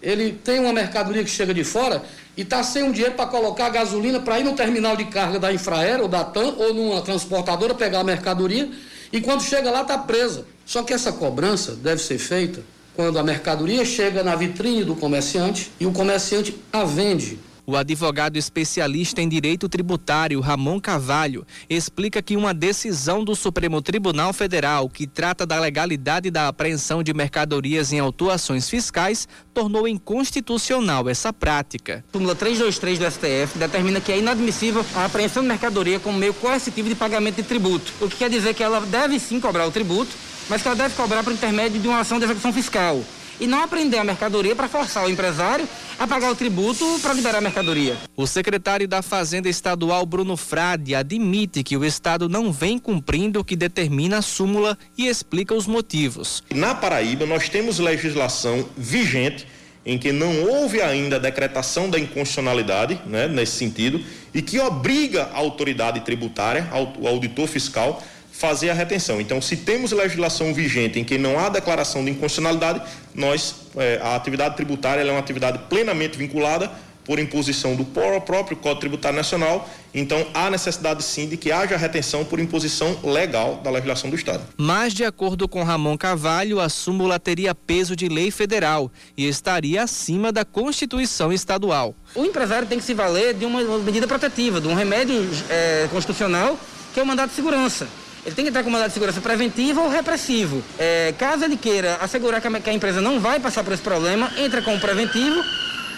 [0.00, 2.02] ele tem uma mercadoria que chega de fora
[2.34, 5.52] e está sem um dinheiro para colocar gasolina para ir no terminal de carga da
[5.52, 8.70] Infraero ou da TAM ou numa transportadora pegar a mercadoria
[9.14, 10.44] E quando chega lá, está presa.
[10.66, 12.60] Só que essa cobrança deve ser feita
[12.96, 17.38] quando a mercadoria chega na vitrine do comerciante e o comerciante a vende.
[17.66, 24.34] O advogado especialista em direito tributário, Ramon Carvalho, explica que uma decisão do Supremo Tribunal
[24.34, 31.32] Federal que trata da legalidade da apreensão de mercadorias em autuações fiscais tornou inconstitucional essa
[31.32, 32.04] prática.
[32.12, 36.90] Súmula 323 do STF determina que é inadmissível a apreensão de mercadoria como meio coercitivo
[36.90, 40.10] de pagamento de tributo, o que quer dizer que ela deve sim cobrar o tributo,
[40.50, 43.02] mas que ela deve cobrar por intermédio de uma ação de execução fiscal
[43.40, 45.68] e não apreender a mercadoria para forçar o empresário
[45.98, 47.96] a pagar o tributo para liberar a mercadoria.
[48.16, 53.44] O secretário da Fazenda Estadual, Bruno Frade, admite que o Estado não vem cumprindo o
[53.44, 56.42] que determina a súmula e explica os motivos.
[56.52, 59.46] Na Paraíba, nós temos legislação vigente
[59.86, 64.00] em que não houve ainda a decretação da inconstitucionalidade, né, nesse sentido,
[64.32, 66.66] e que obriga a autoridade tributária,
[66.98, 68.02] o auditor fiscal,
[68.36, 69.20] fazer a retenção.
[69.20, 72.82] Então, se temos legislação vigente em que não há declaração de inconstitucionalidade,
[73.14, 76.70] nós, é, a atividade tributária é uma atividade plenamente vinculada
[77.04, 82.24] por imposição do próprio Código Tributário Nacional, então há necessidade sim de que haja retenção
[82.24, 84.42] por imposição legal da legislação do Estado.
[84.56, 89.82] Mas, de acordo com Ramon Carvalho, a súmula teria peso de lei federal e estaria
[89.82, 91.94] acima da Constituição Estadual.
[92.14, 96.58] O empresário tem que se valer de uma medida protetiva, de um remédio é, constitucional,
[96.94, 97.86] que é o mandato de segurança.
[98.24, 100.62] Ele tem que entrar com mandado de segurança preventivo ou repressivo.
[100.78, 103.82] É, caso ele queira assegurar que a, que a empresa não vai passar por esse
[103.82, 105.42] problema, entra com o preventivo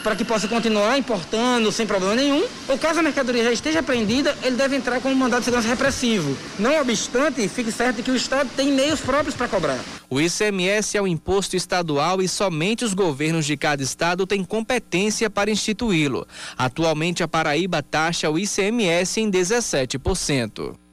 [0.07, 2.45] para que possa continuar importando sem problema nenhum.
[2.69, 5.69] Ou caso a mercadoria já esteja apreendida, ele deve entrar com um mandado de segurança
[5.69, 6.37] repressivo.
[6.61, 9.81] Não obstante, fique certo que o Estado tem meios próprios para cobrar.
[10.09, 15.29] O ICMS é um imposto estadual e somente os governos de cada estado têm competência
[15.29, 16.25] para instituí-lo.
[16.57, 20.86] Atualmente, a Paraíba taxa o ICMS em 17%.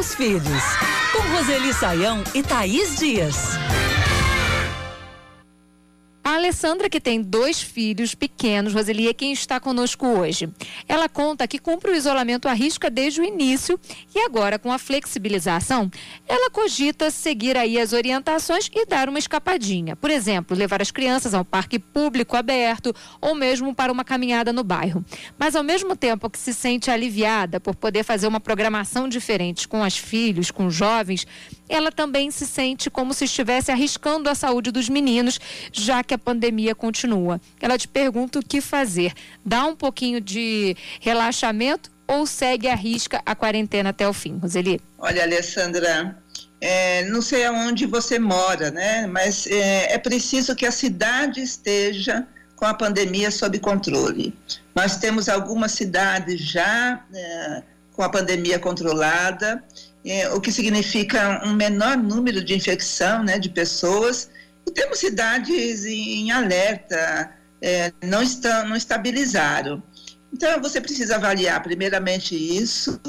[0.00, 0.62] Seus filhos,
[1.12, 3.36] com Roseli Saião e Thaís Dias.
[6.22, 10.50] A Alessandra, que tem dois filhos pequenos, Roseli, é quem está conosco hoje.
[10.86, 13.80] Ela conta que cumpre o isolamento à risca desde o início
[14.14, 15.90] e agora, com a flexibilização,
[16.28, 19.96] ela cogita seguir aí as orientações e dar uma escapadinha.
[19.96, 24.52] Por exemplo, levar as crianças a um parque público aberto ou mesmo para uma caminhada
[24.52, 25.02] no bairro.
[25.38, 29.82] Mas ao mesmo tempo que se sente aliviada por poder fazer uma programação diferente com
[29.82, 31.26] as filhos, com os jovens,
[31.66, 35.40] ela também se sente como se estivesse arriscando a saúde dos meninos,
[35.72, 37.40] já que a pandemia continua.
[37.60, 39.12] Ela te pergunta o que fazer.
[39.44, 44.80] Dá um pouquinho de relaxamento ou segue a risca a quarentena até o fim, Roseli?
[44.98, 46.18] Olha, Alessandra,
[46.60, 49.06] é, não sei aonde você mora, né?
[49.06, 54.34] Mas é, é preciso que a cidade esteja com a pandemia sob controle.
[54.74, 59.62] Nós temos algumas cidades já é, com a pandemia controlada,
[60.04, 64.30] é, o que significa um menor número de infecção né, de pessoas
[64.70, 69.82] temos cidades em alerta, é, não, estão, não estabilizaram.
[70.32, 73.00] Então, você precisa avaliar primeiramente isso,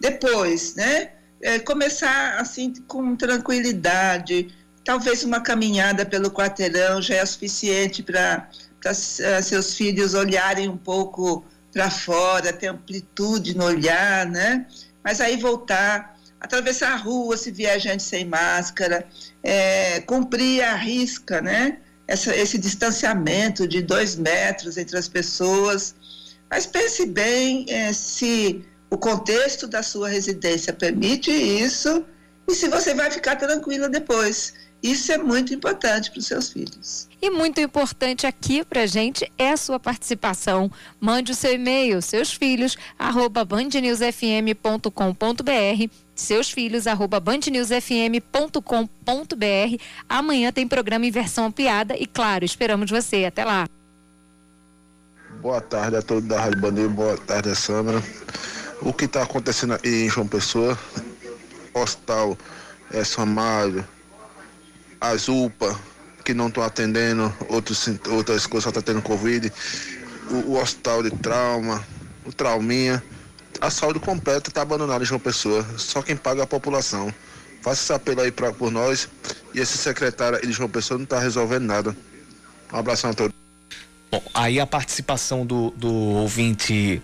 [0.00, 1.10] depois, né,
[1.42, 4.54] é, começar assim com tranquilidade,
[4.84, 8.48] talvez uma caminhada pelo quarteirão já é suficiente para
[8.86, 14.66] uh, seus filhos olharem um pouco para fora, ter amplitude no olhar, né?
[15.02, 16.13] Mas aí voltar,
[16.44, 19.06] atravessar a rua se vier gente sem máscara,
[19.42, 21.78] é, cumprir a risca, né?
[22.06, 25.94] Essa, esse distanciamento de dois metros entre as pessoas.
[26.50, 32.04] Mas pense bem é, se o contexto da sua residência permite isso
[32.46, 34.52] e se você vai ficar tranquila depois.
[34.82, 37.08] Isso é muito importante para os seus filhos.
[37.22, 40.70] E muito importante aqui para gente é a sua participação.
[41.00, 49.82] Mande o seu e-mail, seus filhos, arroba bandnewsfm.com.br seus filhos, arroba bandnewsfm.com.br.
[50.08, 53.24] Amanhã tem programa em versão ampliada e, claro, esperamos você.
[53.24, 53.68] Até lá.
[55.40, 58.02] Boa tarde a todos da Rádio Bandeira, boa tarde, Sandra.
[58.80, 60.78] O que está acontecendo em João Pessoa?
[61.74, 62.38] Hostal,
[62.92, 63.84] é, Samário,
[65.00, 65.78] as UPA,
[66.24, 69.52] que não estão atendendo, outros, outras coisas só estão tá tendo Covid,
[70.30, 71.84] o, o hospital de trauma,
[72.24, 73.02] o trauminha
[73.60, 75.64] a saúde completa está abandonada em João Pessoa.
[75.76, 77.12] Só quem paga é a população.
[77.62, 79.08] Faça esse apelo aí pra, por nós.
[79.54, 81.96] E esse secretário de João Pessoa não está resolvendo nada.
[82.72, 83.34] Um abração a todos.
[84.10, 87.02] Bom, aí a participação do, do ouvinte.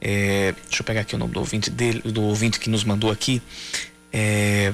[0.00, 3.10] É, deixa eu pegar aqui o nome do ouvinte dele, do ouvinte que nos mandou
[3.10, 3.42] aqui.
[4.12, 4.72] É,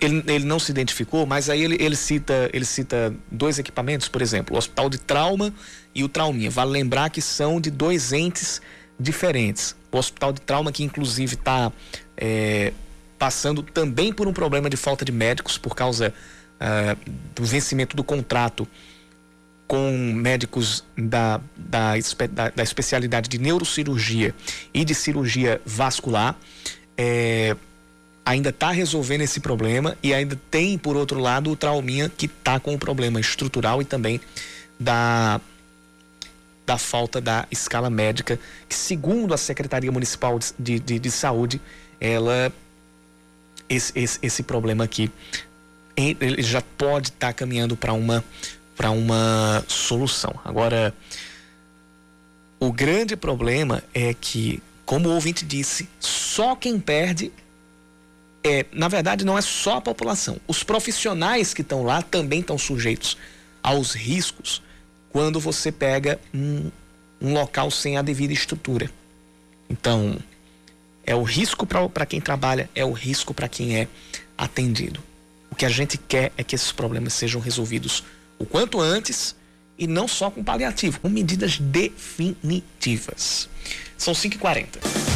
[0.00, 4.20] ele, ele não se identificou, mas aí ele, ele, cita, ele cita dois equipamentos, por
[4.20, 5.52] exemplo, o Hospital de Trauma
[5.94, 6.50] e o Trauminha.
[6.50, 8.60] Vale lembrar que são de dois entes
[8.98, 9.76] diferentes.
[9.90, 11.72] O hospital de trauma, que inclusive está
[12.16, 12.72] é,
[13.18, 16.12] passando também por um problema de falta de médicos por causa
[16.60, 18.68] uh, do vencimento do contrato
[19.66, 21.94] com médicos da, da,
[22.30, 24.34] da, da especialidade de neurocirurgia
[24.72, 26.36] e de cirurgia vascular.
[26.96, 27.56] É,
[28.24, 32.60] ainda está resolvendo esse problema e ainda tem, por outro lado, o trauminha que está
[32.60, 34.20] com o problema estrutural e também
[34.78, 35.40] da
[36.66, 38.38] da falta da escala médica,
[38.68, 41.60] que segundo a Secretaria Municipal de, de, de Saúde,
[42.00, 42.52] ela
[43.68, 45.10] esse, esse, esse problema aqui
[45.96, 48.22] ele já pode estar tá caminhando para uma
[48.76, 50.38] para uma solução.
[50.44, 50.92] Agora,
[52.60, 57.32] o grande problema é que, como o ouvinte disse, só quem perde
[58.44, 60.38] é, na verdade, não é só a população.
[60.46, 63.16] Os profissionais que estão lá também estão sujeitos
[63.62, 64.62] aos riscos
[65.16, 66.70] quando você pega um,
[67.22, 68.90] um local sem a devida estrutura.
[69.70, 70.18] Então,
[71.06, 73.88] é o risco para quem trabalha, é o risco para quem é
[74.36, 75.02] atendido.
[75.50, 78.04] O que a gente quer é que esses problemas sejam resolvidos
[78.38, 79.34] o quanto antes
[79.78, 83.48] e não só com paliativo, com medidas definitivas.
[83.96, 85.15] São 5h40.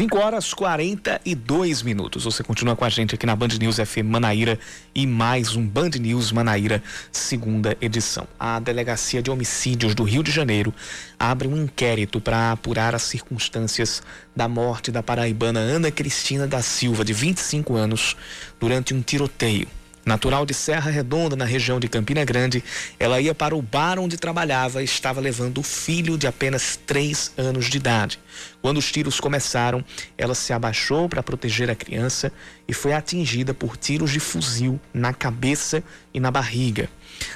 [0.00, 2.24] 5 horas 42 minutos.
[2.24, 4.58] Você continua com a gente aqui na Band News FM Manaíra
[4.94, 6.82] e mais um Band News Manaíra,
[7.12, 8.26] segunda edição.
[8.38, 10.72] A Delegacia de Homicídios do Rio de Janeiro
[11.18, 14.02] abre um inquérito para apurar as circunstâncias
[14.34, 18.16] da morte da paraibana Ana Cristina da Silva, de 25 anos,
[18.58, 19.68] durante um tiroteio.
[20.04, 22.64] Natural de Serra Redonda, na região de Campina Grande,
[22.98, 27.32] ela ia para o bar onde trabalhava e estava levando o filho de apenas três
[27.36, 28.18] anos de idade.
[28.62, 29.84] Quando os tiros começaram,
[30.16, 32.32] ela se abaixou para proteger a criança
[32.66, 35.82] e foi atingida por tiros de fuzil na cabeça
[36.14, 36.88] e na barriga.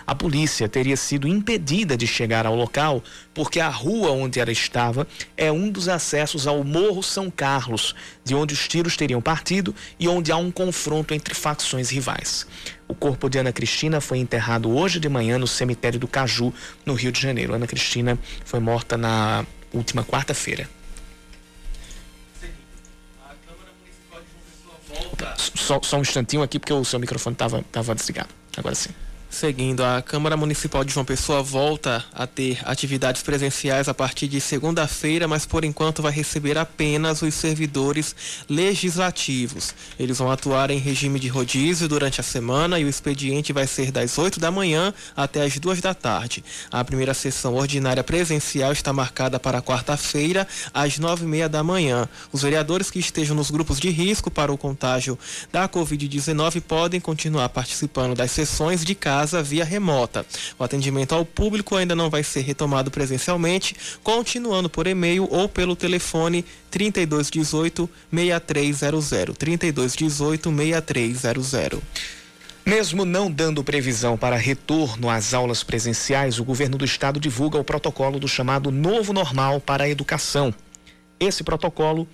[0.07, 5.07] A polícia teria sido impedida de chegar ao local porque a rua onde ela estava
[5.37, 10.09] é um dos acessos ao Morro São Carlos, de onde os tiros teriam partido e
[10.09, 12.47] onde há um confronto entre facções rivais.
[12.87, 16.53] O corpo de Ana Cristina foi enterrado hoje de manhã no cemitério do Caju,
[16.85, 17.55] no Rio de Janeiro.
[17.55, 20.69] Ana Cristina foi morta na última quarta-feira.
[25.37, 28.29] Só, só, um instantinho aqui, porque o seu microfone estava desligado.
[28.57, 28.91] Agora sim.
[29.35, 34.41] Seguindo, a Câmara Municipal de João Pessoa volta a ter atividades presenciais a partir de
[34.41, 38.15] segunda-feira, mas por enquanto vai receber apenas os servidores
[38.49, 39.75] legislativos.
[39.99, 43.91] Eles vão atuar em regime de rodízio durante a semana e o expediente vai ser
[43.91, 46.45] das 8 da manhã até as 2 da tarde.
[46.71, 52.09] A primeira sessão ordinária presencial está marcada para quarta-feira, às 9 e meia da manhã.
[52.33, 55.19] Os vereadores que estejam nos grupos de risco para o contágio
[55.51, 60.25] da Covid-19 podem continuar participando das sessões de casa casa via remota.
[60.59, 65.75] O atendimento ao público ainda não vai ser retomado presencialmente, continuando por e-mail ou pelo
[65.75, 69.37] telefone 3218 6300.
[69.37, 71.81] 3218 6300.
[72.67, 77.65] Mesmo não dando previsão para retorno às aulas presenciais, o governo do estado divulga o
[77.65, 80.55] protocolo do chamado Novo Normal para a Educação.
[81.19, 82.07] Esse protocolo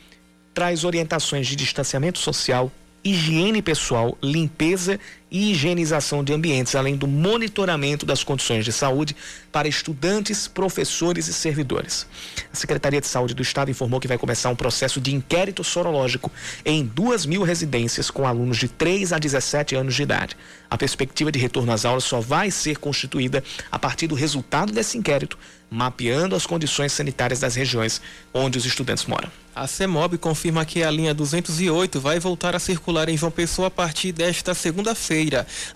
[0.55, 2.71] traz orientações de distanciamento social,
[3.03, 4.99] higiene pessoal, limpeza
[5.31, 9.15] higienização de ambientes, além do monitoramento das condições de saúde
[9.53, 12.07] para estudantes, professores e servidores.
[12.53, 16.31] A Secretaria de Saúde do Estado informou que vai começar um processo de inquérito sorológico
[16.65, 20.37] em duas mil residências com alunos de 3 a 17 anos de idade.
[20.69, 24.97] A perspectiva de retorno às aulas só vai ser constituída a partir do resultado desse
[24.97, 25.39] inquérito,
[25.71, 28.01] mapeando as condições sanitárias das regiões
[28.33, 29.31] onde os estudantes moram.
[29.55, 33.71] A CEMOB confirma que a linha 208 vai voltar a circular em João Pessoa a
[33.71, 35.20] partir desta segunda-feira.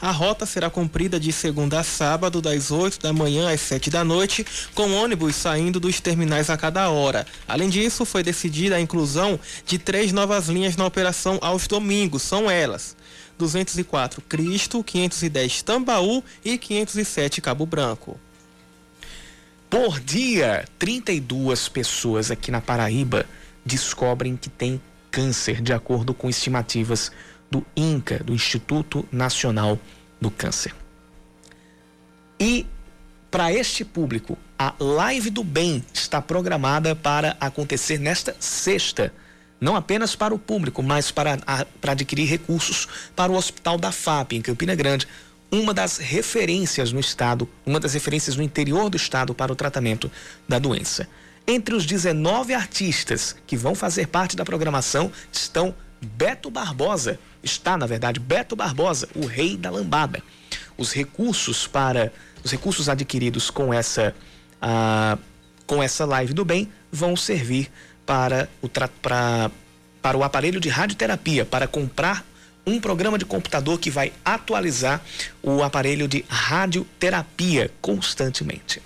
[0.01, 4.05] A rota será cumprida de segunda a sábado, das 8 da manhã às 7 da
[4.05, 7.26] noite, com ônibus saindo dos terminais a cada hora.
[7.47, 12.22] Além disso, foi decidida a inclusão de três novas linhas na operação aos domingos.
[12.22, 12.97] São elas:
[13.38, 18.18] 204 Cristo, 510 Tambaú e 507 Cabo Branco.
[19.68, 23.26] Por dia, 32 pessoas aqui na Paraíba
[23.66, 24.80] descobrem que têm
[25.11, 27.11] câncer, de acordo com estimativas
[27.51, 29.78] do INCA, do Instituto Nacional
[30.20, 30.74] do Câncer.
[32.38, 32.66] E
[33.30, 39.12] para este público, a Live do Bem está programada para acontecer nesta sexta.
[39.61, 42.86] Não apenas para o público, mas para, a, para adquirir recursos
[43.16, 45.09] para o Hospital da FAP, em Campina Grande,
[45.51, 50.11] uma das referências no estado, uma das referências no interior do estado para o tratamento
[50.49, 51.09] da doença.
[51.47, 55.74] Entre os 19 artistas que vão fazer parte da programação estão
[56.05, 60.22] Beto Barbosa, está na verdade Beto Barbosa, o rei da lambada.
[60.76, 64.14] Os recursos para os recursos adquiridos com essa
[64.61, 65.18] ah,
[65.66, 67.70] com essa live do bem vão servir
[68.05, 72.24] para o para o aparelho de radioterapia, para comprar
[72.66, 75.00] um programa de computador que vai atualizar
[75.42, 78.82] o aparelho de radioterapia constantemente.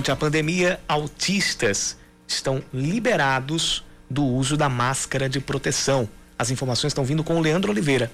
[0.00, 1.94] Durante a pandemia, autistas
[2.26, 6.08] estão liberados do uso da máscara de proteção.
[6.38, 8.10] As informações estão vindo com o Leandro Oliveira.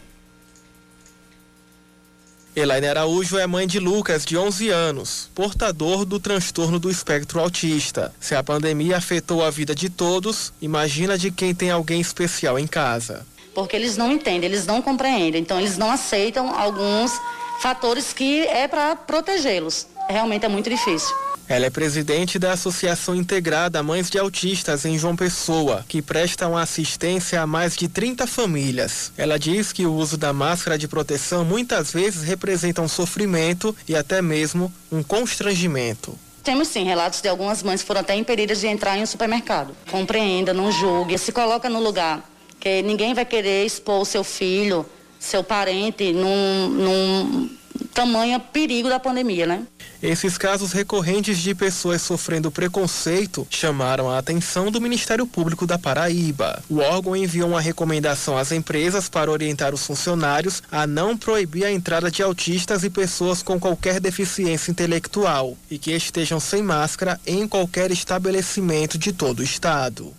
[2.56, 8.12] Elaine Araújo é mãe de Lucas, de 11 anos, portador do transtorno do espectro autista.
[8.18, 12.66] Se a pandemia afetou a vida de todos, imagina de quem tem alguém especial em
[12.66, 13.24] casa.
[13.54, 17.12] Porque eles não entendem, eles não compreendem, então eles não aceitam alguns
[17.60, 19.86] fatores que é para protegê-los.
[20.08, 21.25] Realmente é muito difícil.
[21.48, 27.40] Ela é presidente da Associação Integrada Mães de Autistas em João Pessoa, que prestam assistência
[27.40, 29.12] a mais de 30 famílias.
[29.16, 33.94] Ela diz que o uso da máscara de proteção muitas vezes representa um sofrimento e
[33.94, 36.18] até mesmo um constrangimento.
[36.42, 39.72] Temos sim relatos de algumas mães que foram até impedidas de entrar em um supermercado.
[39.88, 42.28] Compreenda, não julgue, se coloca no lugar,
[42.58, 44.84] que ninguém vai querer expor seu filho,
[45.20, 47.50] seu parente num, num
[47.94, 49.62] tamanho perigo da pandemia, né?
[50.02, 56.62] Esses casos recorrentes de pessoas sofrendo preconceito chamaram a atenção do Ministério Público da Paraíba.
[56.68, 61.72] O órgão enviou uma recomendação às empresas para orientar os funcionários a não proibir a
[61.72, 67.48] entrada de autistas e pessoas com qualquer deficiência intelectual e que estejam sem máscara em
[67.48, 70.12] qualquer estabelecimento de todo o estado.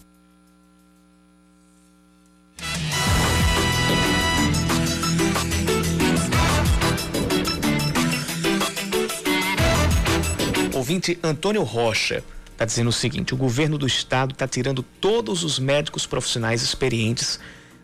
[10.88, 12.24] Ouvinte Antônio Rocha
[12.54, 17.42] está dizendo o seguinte: o governo do estado está tirando todos os médicos profissionais experientes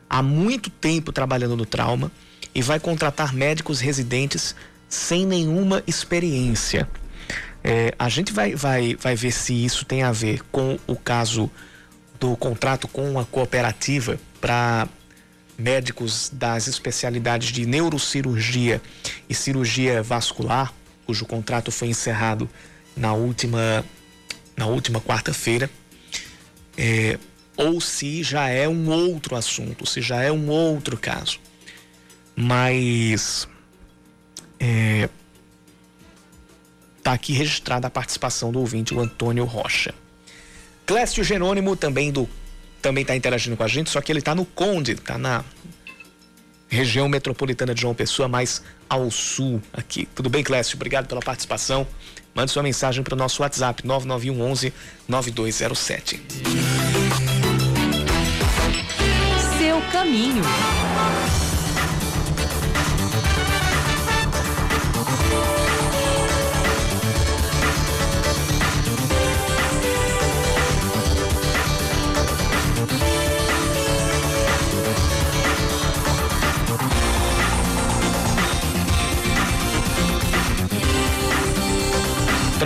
[0.09, 2.09] há muito tempo trabalhando no trauma
[2.55, 4.55] e vai contratar médicos residentes
[4.87, 6.87] sem nenhuma experiência.
[7.61, 11.51] É, a gente vai, vai, vai ver se isso tem a ver com o caso
[12.17, 14.87] do contrato com a cooperativa para
[15.57, 18.81] médicos das especialidades de neurocirurgia
[19.27, 20.73] e cirurgia vascular,
[21.05, 22.49] cujo contrato foi encerrado
[22.95, 23.83] na última,
[24.55, 25.69] na última quarta-feira,
[26.77, 27.17] é,
[27.55, 31.39] ou se já é um outro assunto, se já é um outro caso.
[32.35, 33.47] Mas
[34.59, 35.09] é,
[37.03, 39.93] tá aqui registrada a participação do ouvinte, o Antônio Rocha.
[40.85, 42.27] Clécio Jerônimo também do
[42.81, 45.45] também está interagindo com a gente, só que ele está no Conde, está na
[46.67, 50.05] região metropolitana de João Pessoa, mais ao sul aqui.
[50.13, 50.75] Tudo bem, Clécio?
[50.75, 51.87] Obrigado pela participação.
[52.33, 54.73] Mande sua mensagem para o nosso WhatsApp 991 11
[55.07, 56.21] 9207.
[59.57, 60.43] Seu caminho.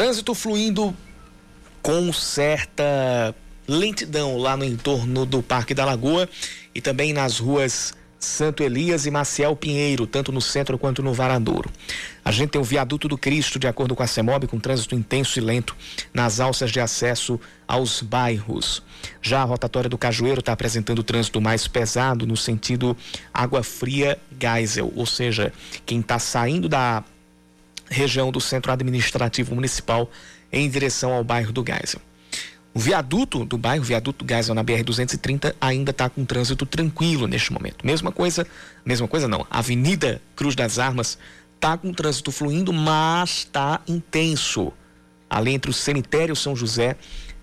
[0.07, 0.95] Trânsito fluindo
[1.81, 3.35] com certa
[3.67, 6.29] lentidão lá no entorno do Parque da Lagoa
[6.73, 11.69] e também nas ruas Santo Elias e Maciel Pinheiro, tanto no centro quanto no Varadouro.
[12.23, 15.39] A gente tem o viaduto do Cristo, de acordo com a CEMOB, com trânsito intenso
[15.39, 15.75] e lento
[16.13, 17.37] nas alças de acesso
[17.67, 18.81] aos bairros.
[19.21, 22.95] Já a rotatória do Cajueiro está apresentando trânsito mais pesado no sentido
[23.33, 25.51] Água Fria Geisel, ou seja,
[25.85, 27.03] quem está saindo da
[27.89, 30.09] região do Centro Administrativo Municipal
[30.51, 32.01] em direção ao bairro do Geisel.
[32.73, 37.25] O viaduto do bairro, o viaduto do Geisel na BR-230, ainda está com trânsito tranquilo
[37.25, 37.85] neste momento.
[37.85, 38.45] Mesma coisa,
[38.85, 41.17] mesma coisa não, Avenida Cruz das Armas
[41.55, 44.71] está com trânsito fluindo, mas está intenso.
[45.29, 46.95] Ali entre o cemitério São José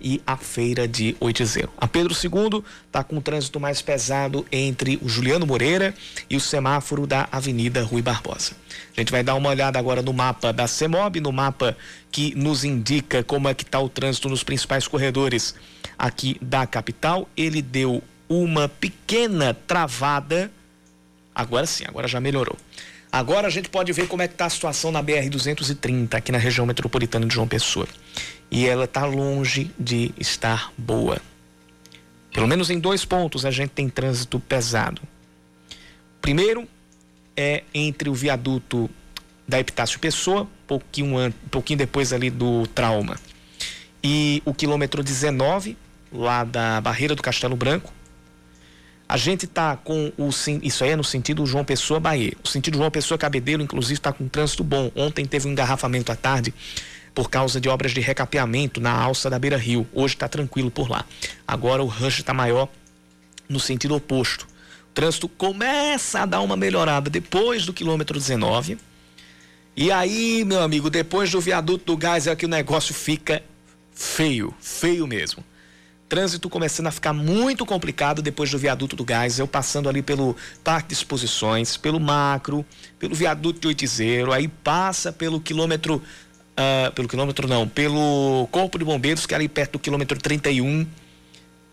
[0.04, 1.70] e a feira de Oitizeiro.
[1.78, 5.94] A Pedro II está com o trânsito mais pesado entre o Juliano Moreira
[6.28, 8.52] e o semáforo da Avenida Rui Barbosa.
[8.94, 11.74] A gente vai dar uma olhada agora no mapa da CEMOB, no mapa
[12.12, 15.54] que nos indica como é que está o trânsito nos principais corredores
[15.98, 17.26] aqui da capital.
[17.34, 20.50] Ele deu uma pequena travada.
[21.34, 22.58] Agora sim, agora já melhorou.
[23.10, 26.38] Agora a gente pode ver como é que está a situação na BR-230 aqui na
[26.38, 27.86] região metropolitana de João Pessoa.
[28.54, 31.20] E ela está longe de estar boa.
[32.32, 35.02] Pelo menos em dois pontos a gente tem trânsito pesado.
[36.22, 36.68] Primeiro
[37.36, 38.88] é entre o viaduto
[39.46, 43.16] da Epitácio Pessoa, pouquinho, pouquinho depois ali do trauma,
[44.04, 45.76] e o quilômetro 19,
[46.12, 47.92] lá da barreira do Castelo Branco,
[49.08, 50.28] a gente está com o.
[50.62, 52.34] Isso aí é no sentido João Pessoa Bahia.
[52.42, 54.92] O sentido João Pessoa Cabedelo, inclusive, está com trânsito bom.
[54.94, 56.54] Ontem teve um engarrafamento à tarde
[57.14, 59.86] por causa de obras de recapeamento na alça da Beira Rio.
[59.92, 61.04] Hoje está tranquilo por lá.
[61.46, 62.68] Agora o rush está maior
[63.48, 64.46] no sentido oposto.
[64.90, 68.78] O trânsito começa a dar uma melhorada depois do quilômetro 19.
[69.76, 73.42] E aí, meu amigo, depois do viaduto do gás é que o negócio fica
[73.92, 75.44] feio, feio mesmo.
[76.08, 80.36] Trânsito começando a ficar muito complicado depois do viaduto do gás, eu passando ali pelo
[80.62, 82.64] Parque de Exposições, pelo Macro,
[82.98, 86.02] pelo viaduto de Oitizeiro, aí passa pelo quilômetro,
[86.54, 90.86] uh, pelo quilômetro não, pelo Corpo de Bombeiros, que é ali perto do quilômetro 31,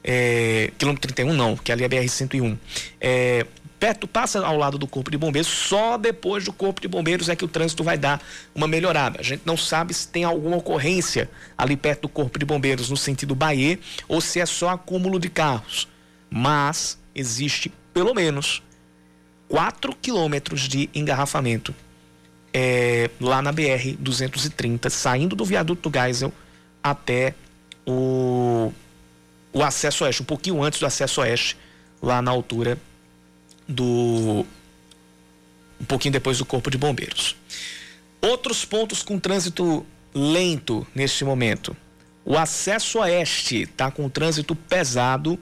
[0.03, 2.57] é, quilômetro 31 não, que ali é BR-101.
[2.99, 3.45] É,
[3.79, 7.36] perto, passa ao lado do Corpo de Bombeiros, só depois do Corpo de Bombeiros é
[7.36, 8.21] que o trânsito vai dar
[8.53, 9.19] uma melhorada.
[9.19, 12.97] A gente não sabe se tem alguma ocorrência ali perto do Corpo de Bombeiros no
[12.97, 15.88] sentido Bahia ou se é só acúmulo de carros.
[16.29, 18.63] Mas existe pelo menos
[19.49, 21.75] 4 quilômetros de engarrafamento
[22.54, 26.34] é, lá na BR 230, saindo do viaduto do Geisel
[26.84, 27.34] até
[27.86, 28.72] o,
[29.54, 31.58] o acesso oeste, um pouquinho antes do acesso oeste,
[32.02, 32.78] lá na altura
[33.68, 34.45] do
[35.80, 37.36] um pouquinho depois do Corpo de Bombeiros.
[38.22, 41.76] Outros pontos com trânsito lento neste momento.
[42.24, 45.39] O acesso oeste está com trânsito pesado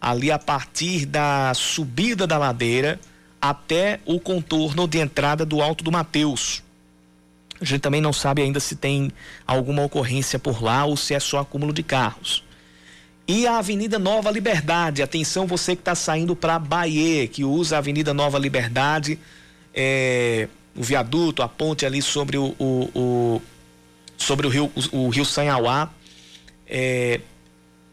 [0.00, 3.00] ali a partir da subida da ladeira
[3.42, 6.62] até o contorno de entrada do Alto do Mateus.
[7.60, 9.10] A gente também não sabe ainda se tem
[9.44, 12.44] alguma ocorrência por lá ou se é só acúmulo de carros.
[13.26, 17.78] E a Avenida Nova Liberdade, atenção você que está saindo para Bahia, que usa a
[17.78, 19.18] Avenida Nova Liberdade,
[19.74, 23.42] é, o viaduto, a ponte ali sobre o, o, o
[24.16, 25.90] sobre o rio, o, o rio Sanhauá.
[26.66, 27.20] É,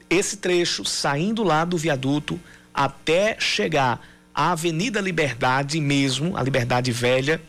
[0.09, 2.39] esse trecho saindo lá do viaduto
[2.73, 3.99] até chegar
[4.39, 7.41] à Avenida Liberdade mesmo, a Liberdade Velha,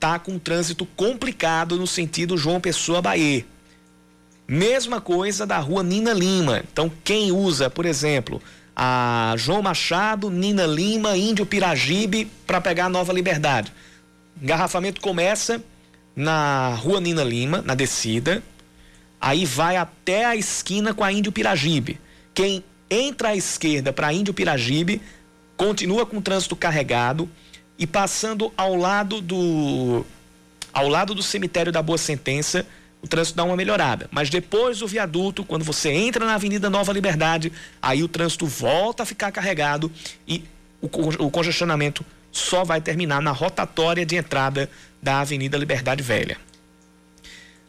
[0.00, 3.46] tá com um trânsito complicado no sentido João Pessoa Bahia.
[4.48, 6.64] Mesma coisa da rua Nina Lima.
[6.72, 8.42] Então, quem usa, por exemplo,
[8.74, 13.72] a João Machado, Nina Lima, Índio Piragibe para pegar a Nova Liberdade.
[14.42, 15.62] Engarrafamento começa
[16.16, 18.42] na rua Nina Lima, na descida,
[19.20, 22.00] aí vai até a esquina com a Índio Piragibe.
[22.34, 25.00] Quem entra à esquerda para Índio Piragibe
[25.60, 27.28] continua com o trânsito carregado
[27.78, 30.06] e passando ao lado do
[30.72, 32.64] ao lado do cemitério da Boa Sentença,
[33.02, 34.08] o trânsito dá uma melhorada.
[34.10, 37.52] Mas depois do viaduto, quando você entra na Avenida Nova Liberdade,
[37.82, 39.92] aí o trânsito volta a ficar carregado
[40.26, 40.44] e
[40.80, 40.86] o,
[41.26, 44.70] o congestionamento só vai terminar na rotatória de entrada
[45.02, 46.38] da Avenida Liberdade Velha.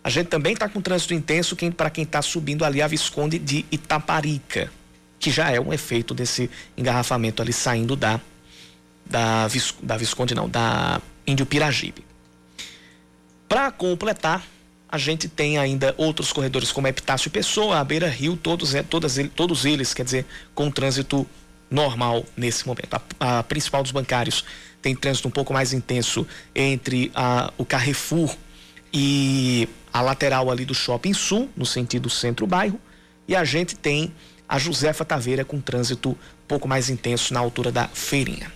[0.01, 3.65] A gente também está com trânsito intenso para quem está subindo ali a Visconde de
[3.69, 4.71] Itaparica,
[5.21, 8.19] que já é um efeito desse engarrafamento ali saindo da
[9.05, 9.47] da,
[9.83, 12.03] da Visconde não, da Índio Piragibe.
[13.47, 14.45] Para completar,
[14.87, 19.17] a gente tem ainda outros corredores como Epitácio Pessoa, a Beira Rio, todos, é, todos,
[19.35, 21.27] todos eles, quer dizer, com trânsito
[21.69, 22.93] normal nesse momento.
[23.19, 24.45] A, a, principal dos bancários
[24.81, 28.35] tem trânsito um pouco mais intenso entre a, o Carrefour
[28.93, 32.79] e a lateral ali do Shopping Sul, no sentido centro-bairro,
[33.27, 34.13] e a gente tem
[34.51, 38.51] a Josefa Taveira com trânsito um pouco mais intenso na altura da Feirinha.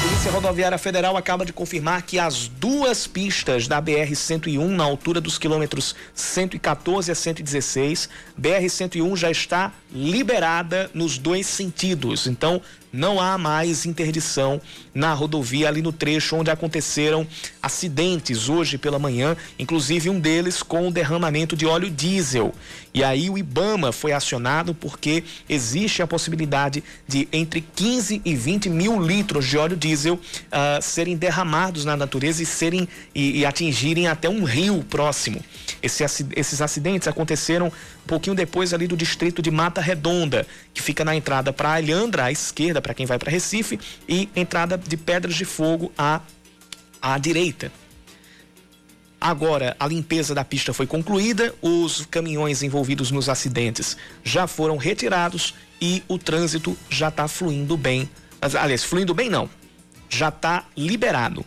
[0.00, 5.36] Polícia Rodoviária Federal acaba de confirmar que as duas pistas da BR-101, na altura dos
[5.36, 8.08] quilômetros 114 a 116,
[8.40, 12.26] BR-101 já está liberada nos dois sentidos.
[12.26, 12.62] Então,
[12.92, 14.60] não há mais interdição
[14.94, 17.26] na rodovia ali no trecho onde aconteceram
[17.62, 22.52] acidentes hoje pela manhã, inclusive um deles com derramamento de óleo diesel.
[22.92, 28.68] E aí o IBAMA foi acionado porque existe a possibilidade de entre 15 e 20
[28.68, 34.08] mil litros de óleo diesel uh, serem derramados na natureza e serem e, e atingirem
[34.08, 35.40] até um rio próximo.
[35.82, 37.72] Esse, esses acidentes aconteceram
[38.10, 40.44] pouquinho depois ali do distrito de Mata Redonda,
[40.74, 44.76] que fica na entrada para Alhandra, à esquerda, para quem vai para Recife, e entrada
[44.76, 46.20] de Pedras de Fogo à,
[47.00, 47.70] à direita.
[49.20, 55.54] Agora, a limpeza da pista foi concluída, os caminhões envolvidos nos acidentes já foram retirados
[55.80, 58.10] e o trânsito já está fluindo bem.
[58.40, 59.48] Aliás, fluindo bem não,
[60.08, 61.44] já está liberado.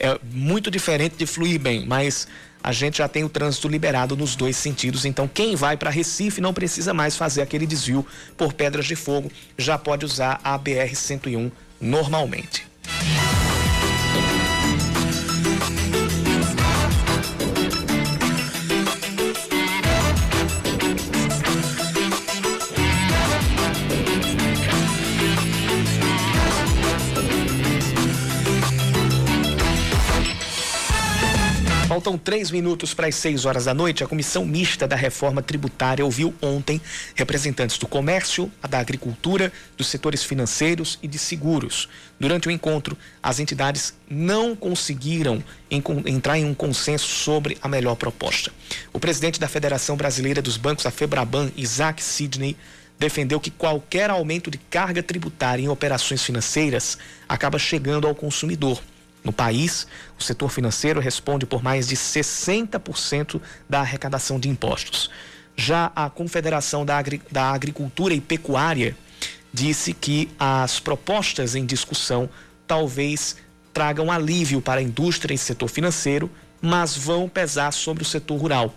[0.00, 2.26] É muito diferente de fluir bem, mas
[2.66, 5.04] a gente já tem o trânsito liberado nos dois sentidos.
[5.04, 8.04] Então, quem vai para Recife não precisa mais fazer aquele desvio
[8.36, 12.66] por Pedras de Fogo, já pode usar a BR-101 normalmente.
[32.06, 34.04] Faltam três minutos para as seis horas da noite.
[34.04, 36.80] A comissão mista da reforma tributária ouviu ontem
[37.16, 41.88] representantes do comércio, da agricultura, dos setores financeiros e de seguros.
[42.20, 48.52] Durante o encontro, as entidades não conseguiram entrar em um consenso sobre a melhor proposta.
[48.92, 52.56] O presidente da Federação Brasileira dos Bancos, a Febraban, Isaac Sidney,
[53.00, 56.96] defendeu que qualquer aumento de carga tributária em operações financeiras
[57.28, 58.80] acaba chegando ao consumidor
[59.26, 65.10] no país, o setor financeiro responde por mais de 60% da arrecadação de impostos.
[65.56, 68.96] Já a Confederação da, Agri da Agricultura e Pecuária
[69.52, 72.30] disse que as propostas em discussão
[72.68, 73.36] talvez
[73.74, 76.30] tragam alívio para a indústria e setor financeiro,
[76.62, 78.74] mas vão pesar sobre o setor rural.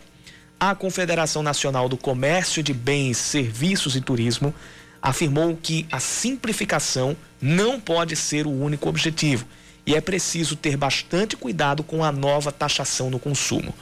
[0.59, 4.53] A Confederação Nacional do Comércio de Bens, Serviços e Turismo
[4.99, 9.45] afirmou que a simplificação não pode ser o único objetivo
[9.85, 13.73] e é preciso ter bastante cuidado com a nova taxação no consumo.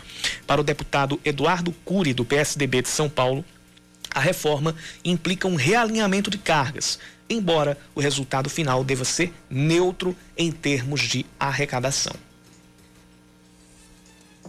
[0.45, 3.43] Para o deputado Eduardo Cury, do PSDB de São Paulo,
[4.13, 10.51] a reforma implica um realinhamento de cargas, embora o resultado final deva ser neutro em
[10.51, 12.15] termos de arrecadação.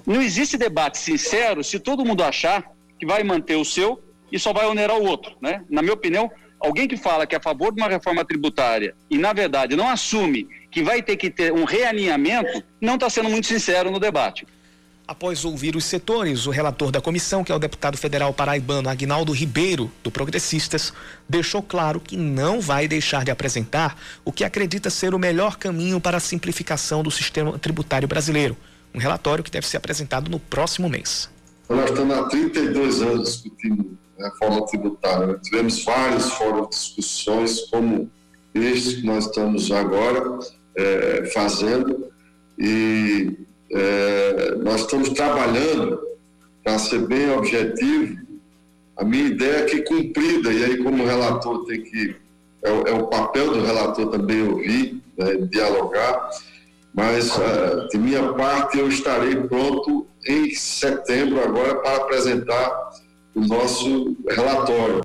[0.07, 2.65] Não existe debate sincero se todo mundo achar
[2.99, 5.65] que vai manter o seu e só vai onerar o outro, né?
[5.69, 6.31] Na minha opinião,
[6.61, 9.89] alguém que fala que é a favor de uma reforma tributária e na verdade não
[9.89, 14.47] assume que vai ter que ter um realinhamento, não está sendo muito sincero no debate.
[15.07, 19.33] Após ouvir os setores, o relator da comissão, que é o deputado federal paraibano Agnaldo
[19.33, 20.93] Ribeiro, do Progressistas,
[21.27, 25.99] deixou claro que não vai deixar de apresentar o que acredita ser o melhor caminho
[25.99, 28.55] para a simplificação do sistema tributário brasileiro.
[28.95, 31.31] Um relatório que deve ser apresentado no próximo mês.
[31.71, 35.39] Nós estamos há 32 anos discutindo reforma tributária.
[35.43, 38.11] Tivemos vários fóruns de discussões, como
[38.55, 40.39] este que nós estamos agora
[40.77, 42.09] é, fazendo
[42.59, 43.37] e
[43.71, 46.01] é, nós estamos trabalhando
[46.65, 48.19] para ser bem objetivo.
[48.97, 52.17] A minha ideia é que cumprida, e aí como relator tem que,
[52.63, 56.31] é, é o papel do relator também ouvir, né, dialogar,
[56.93, 62.91] mas uh, de minha parte eu estarei pronto em setembro agora para apresentar
[63.35, 65.03] o nosso relatório.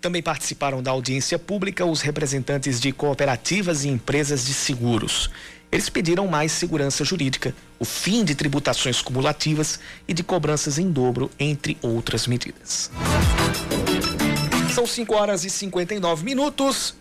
[0.00, 5.30] Também participaram da audiência pública os representantes de cooperativas e empresas de seguros.
[5.72, 11.30] Eles pediram mais segurança jurídica, o fim de tributações cumulativas e de cobranças em dobro,
[11.38, 12.90] entre outras medidas.
[14.72, 16.94] São 5 horas e 59 minutos.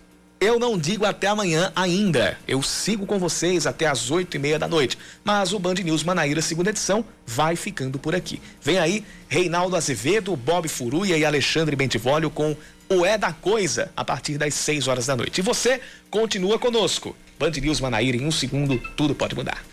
[0.44, 2.38] Eu não digo até amanhã ainda.
[2.46, 4.98] Eu sigo com vocês até as oito e meia da noite.
[5.24, 8.42] Mas o Band News Manaíra, segunda edição, vai ficando por aqui.
[8.62, 12.58] Vem aí Reinaldo Azevedo, Bob Furuia e Alexandre Bentivolio com
[12.90, 15.38] o É da Coisa a partir das 6 horas da noite.
[15.38, 15.80] E você
[16.12, 17.16] continua conosco.
[17.40, 19.64] Band News Manaíra, em um segundo, tudo pode mudar.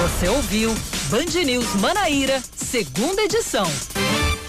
[0.00, 0.74] Você ouviu
[1.10, 3.66] Band News Manaíra, segunda edição.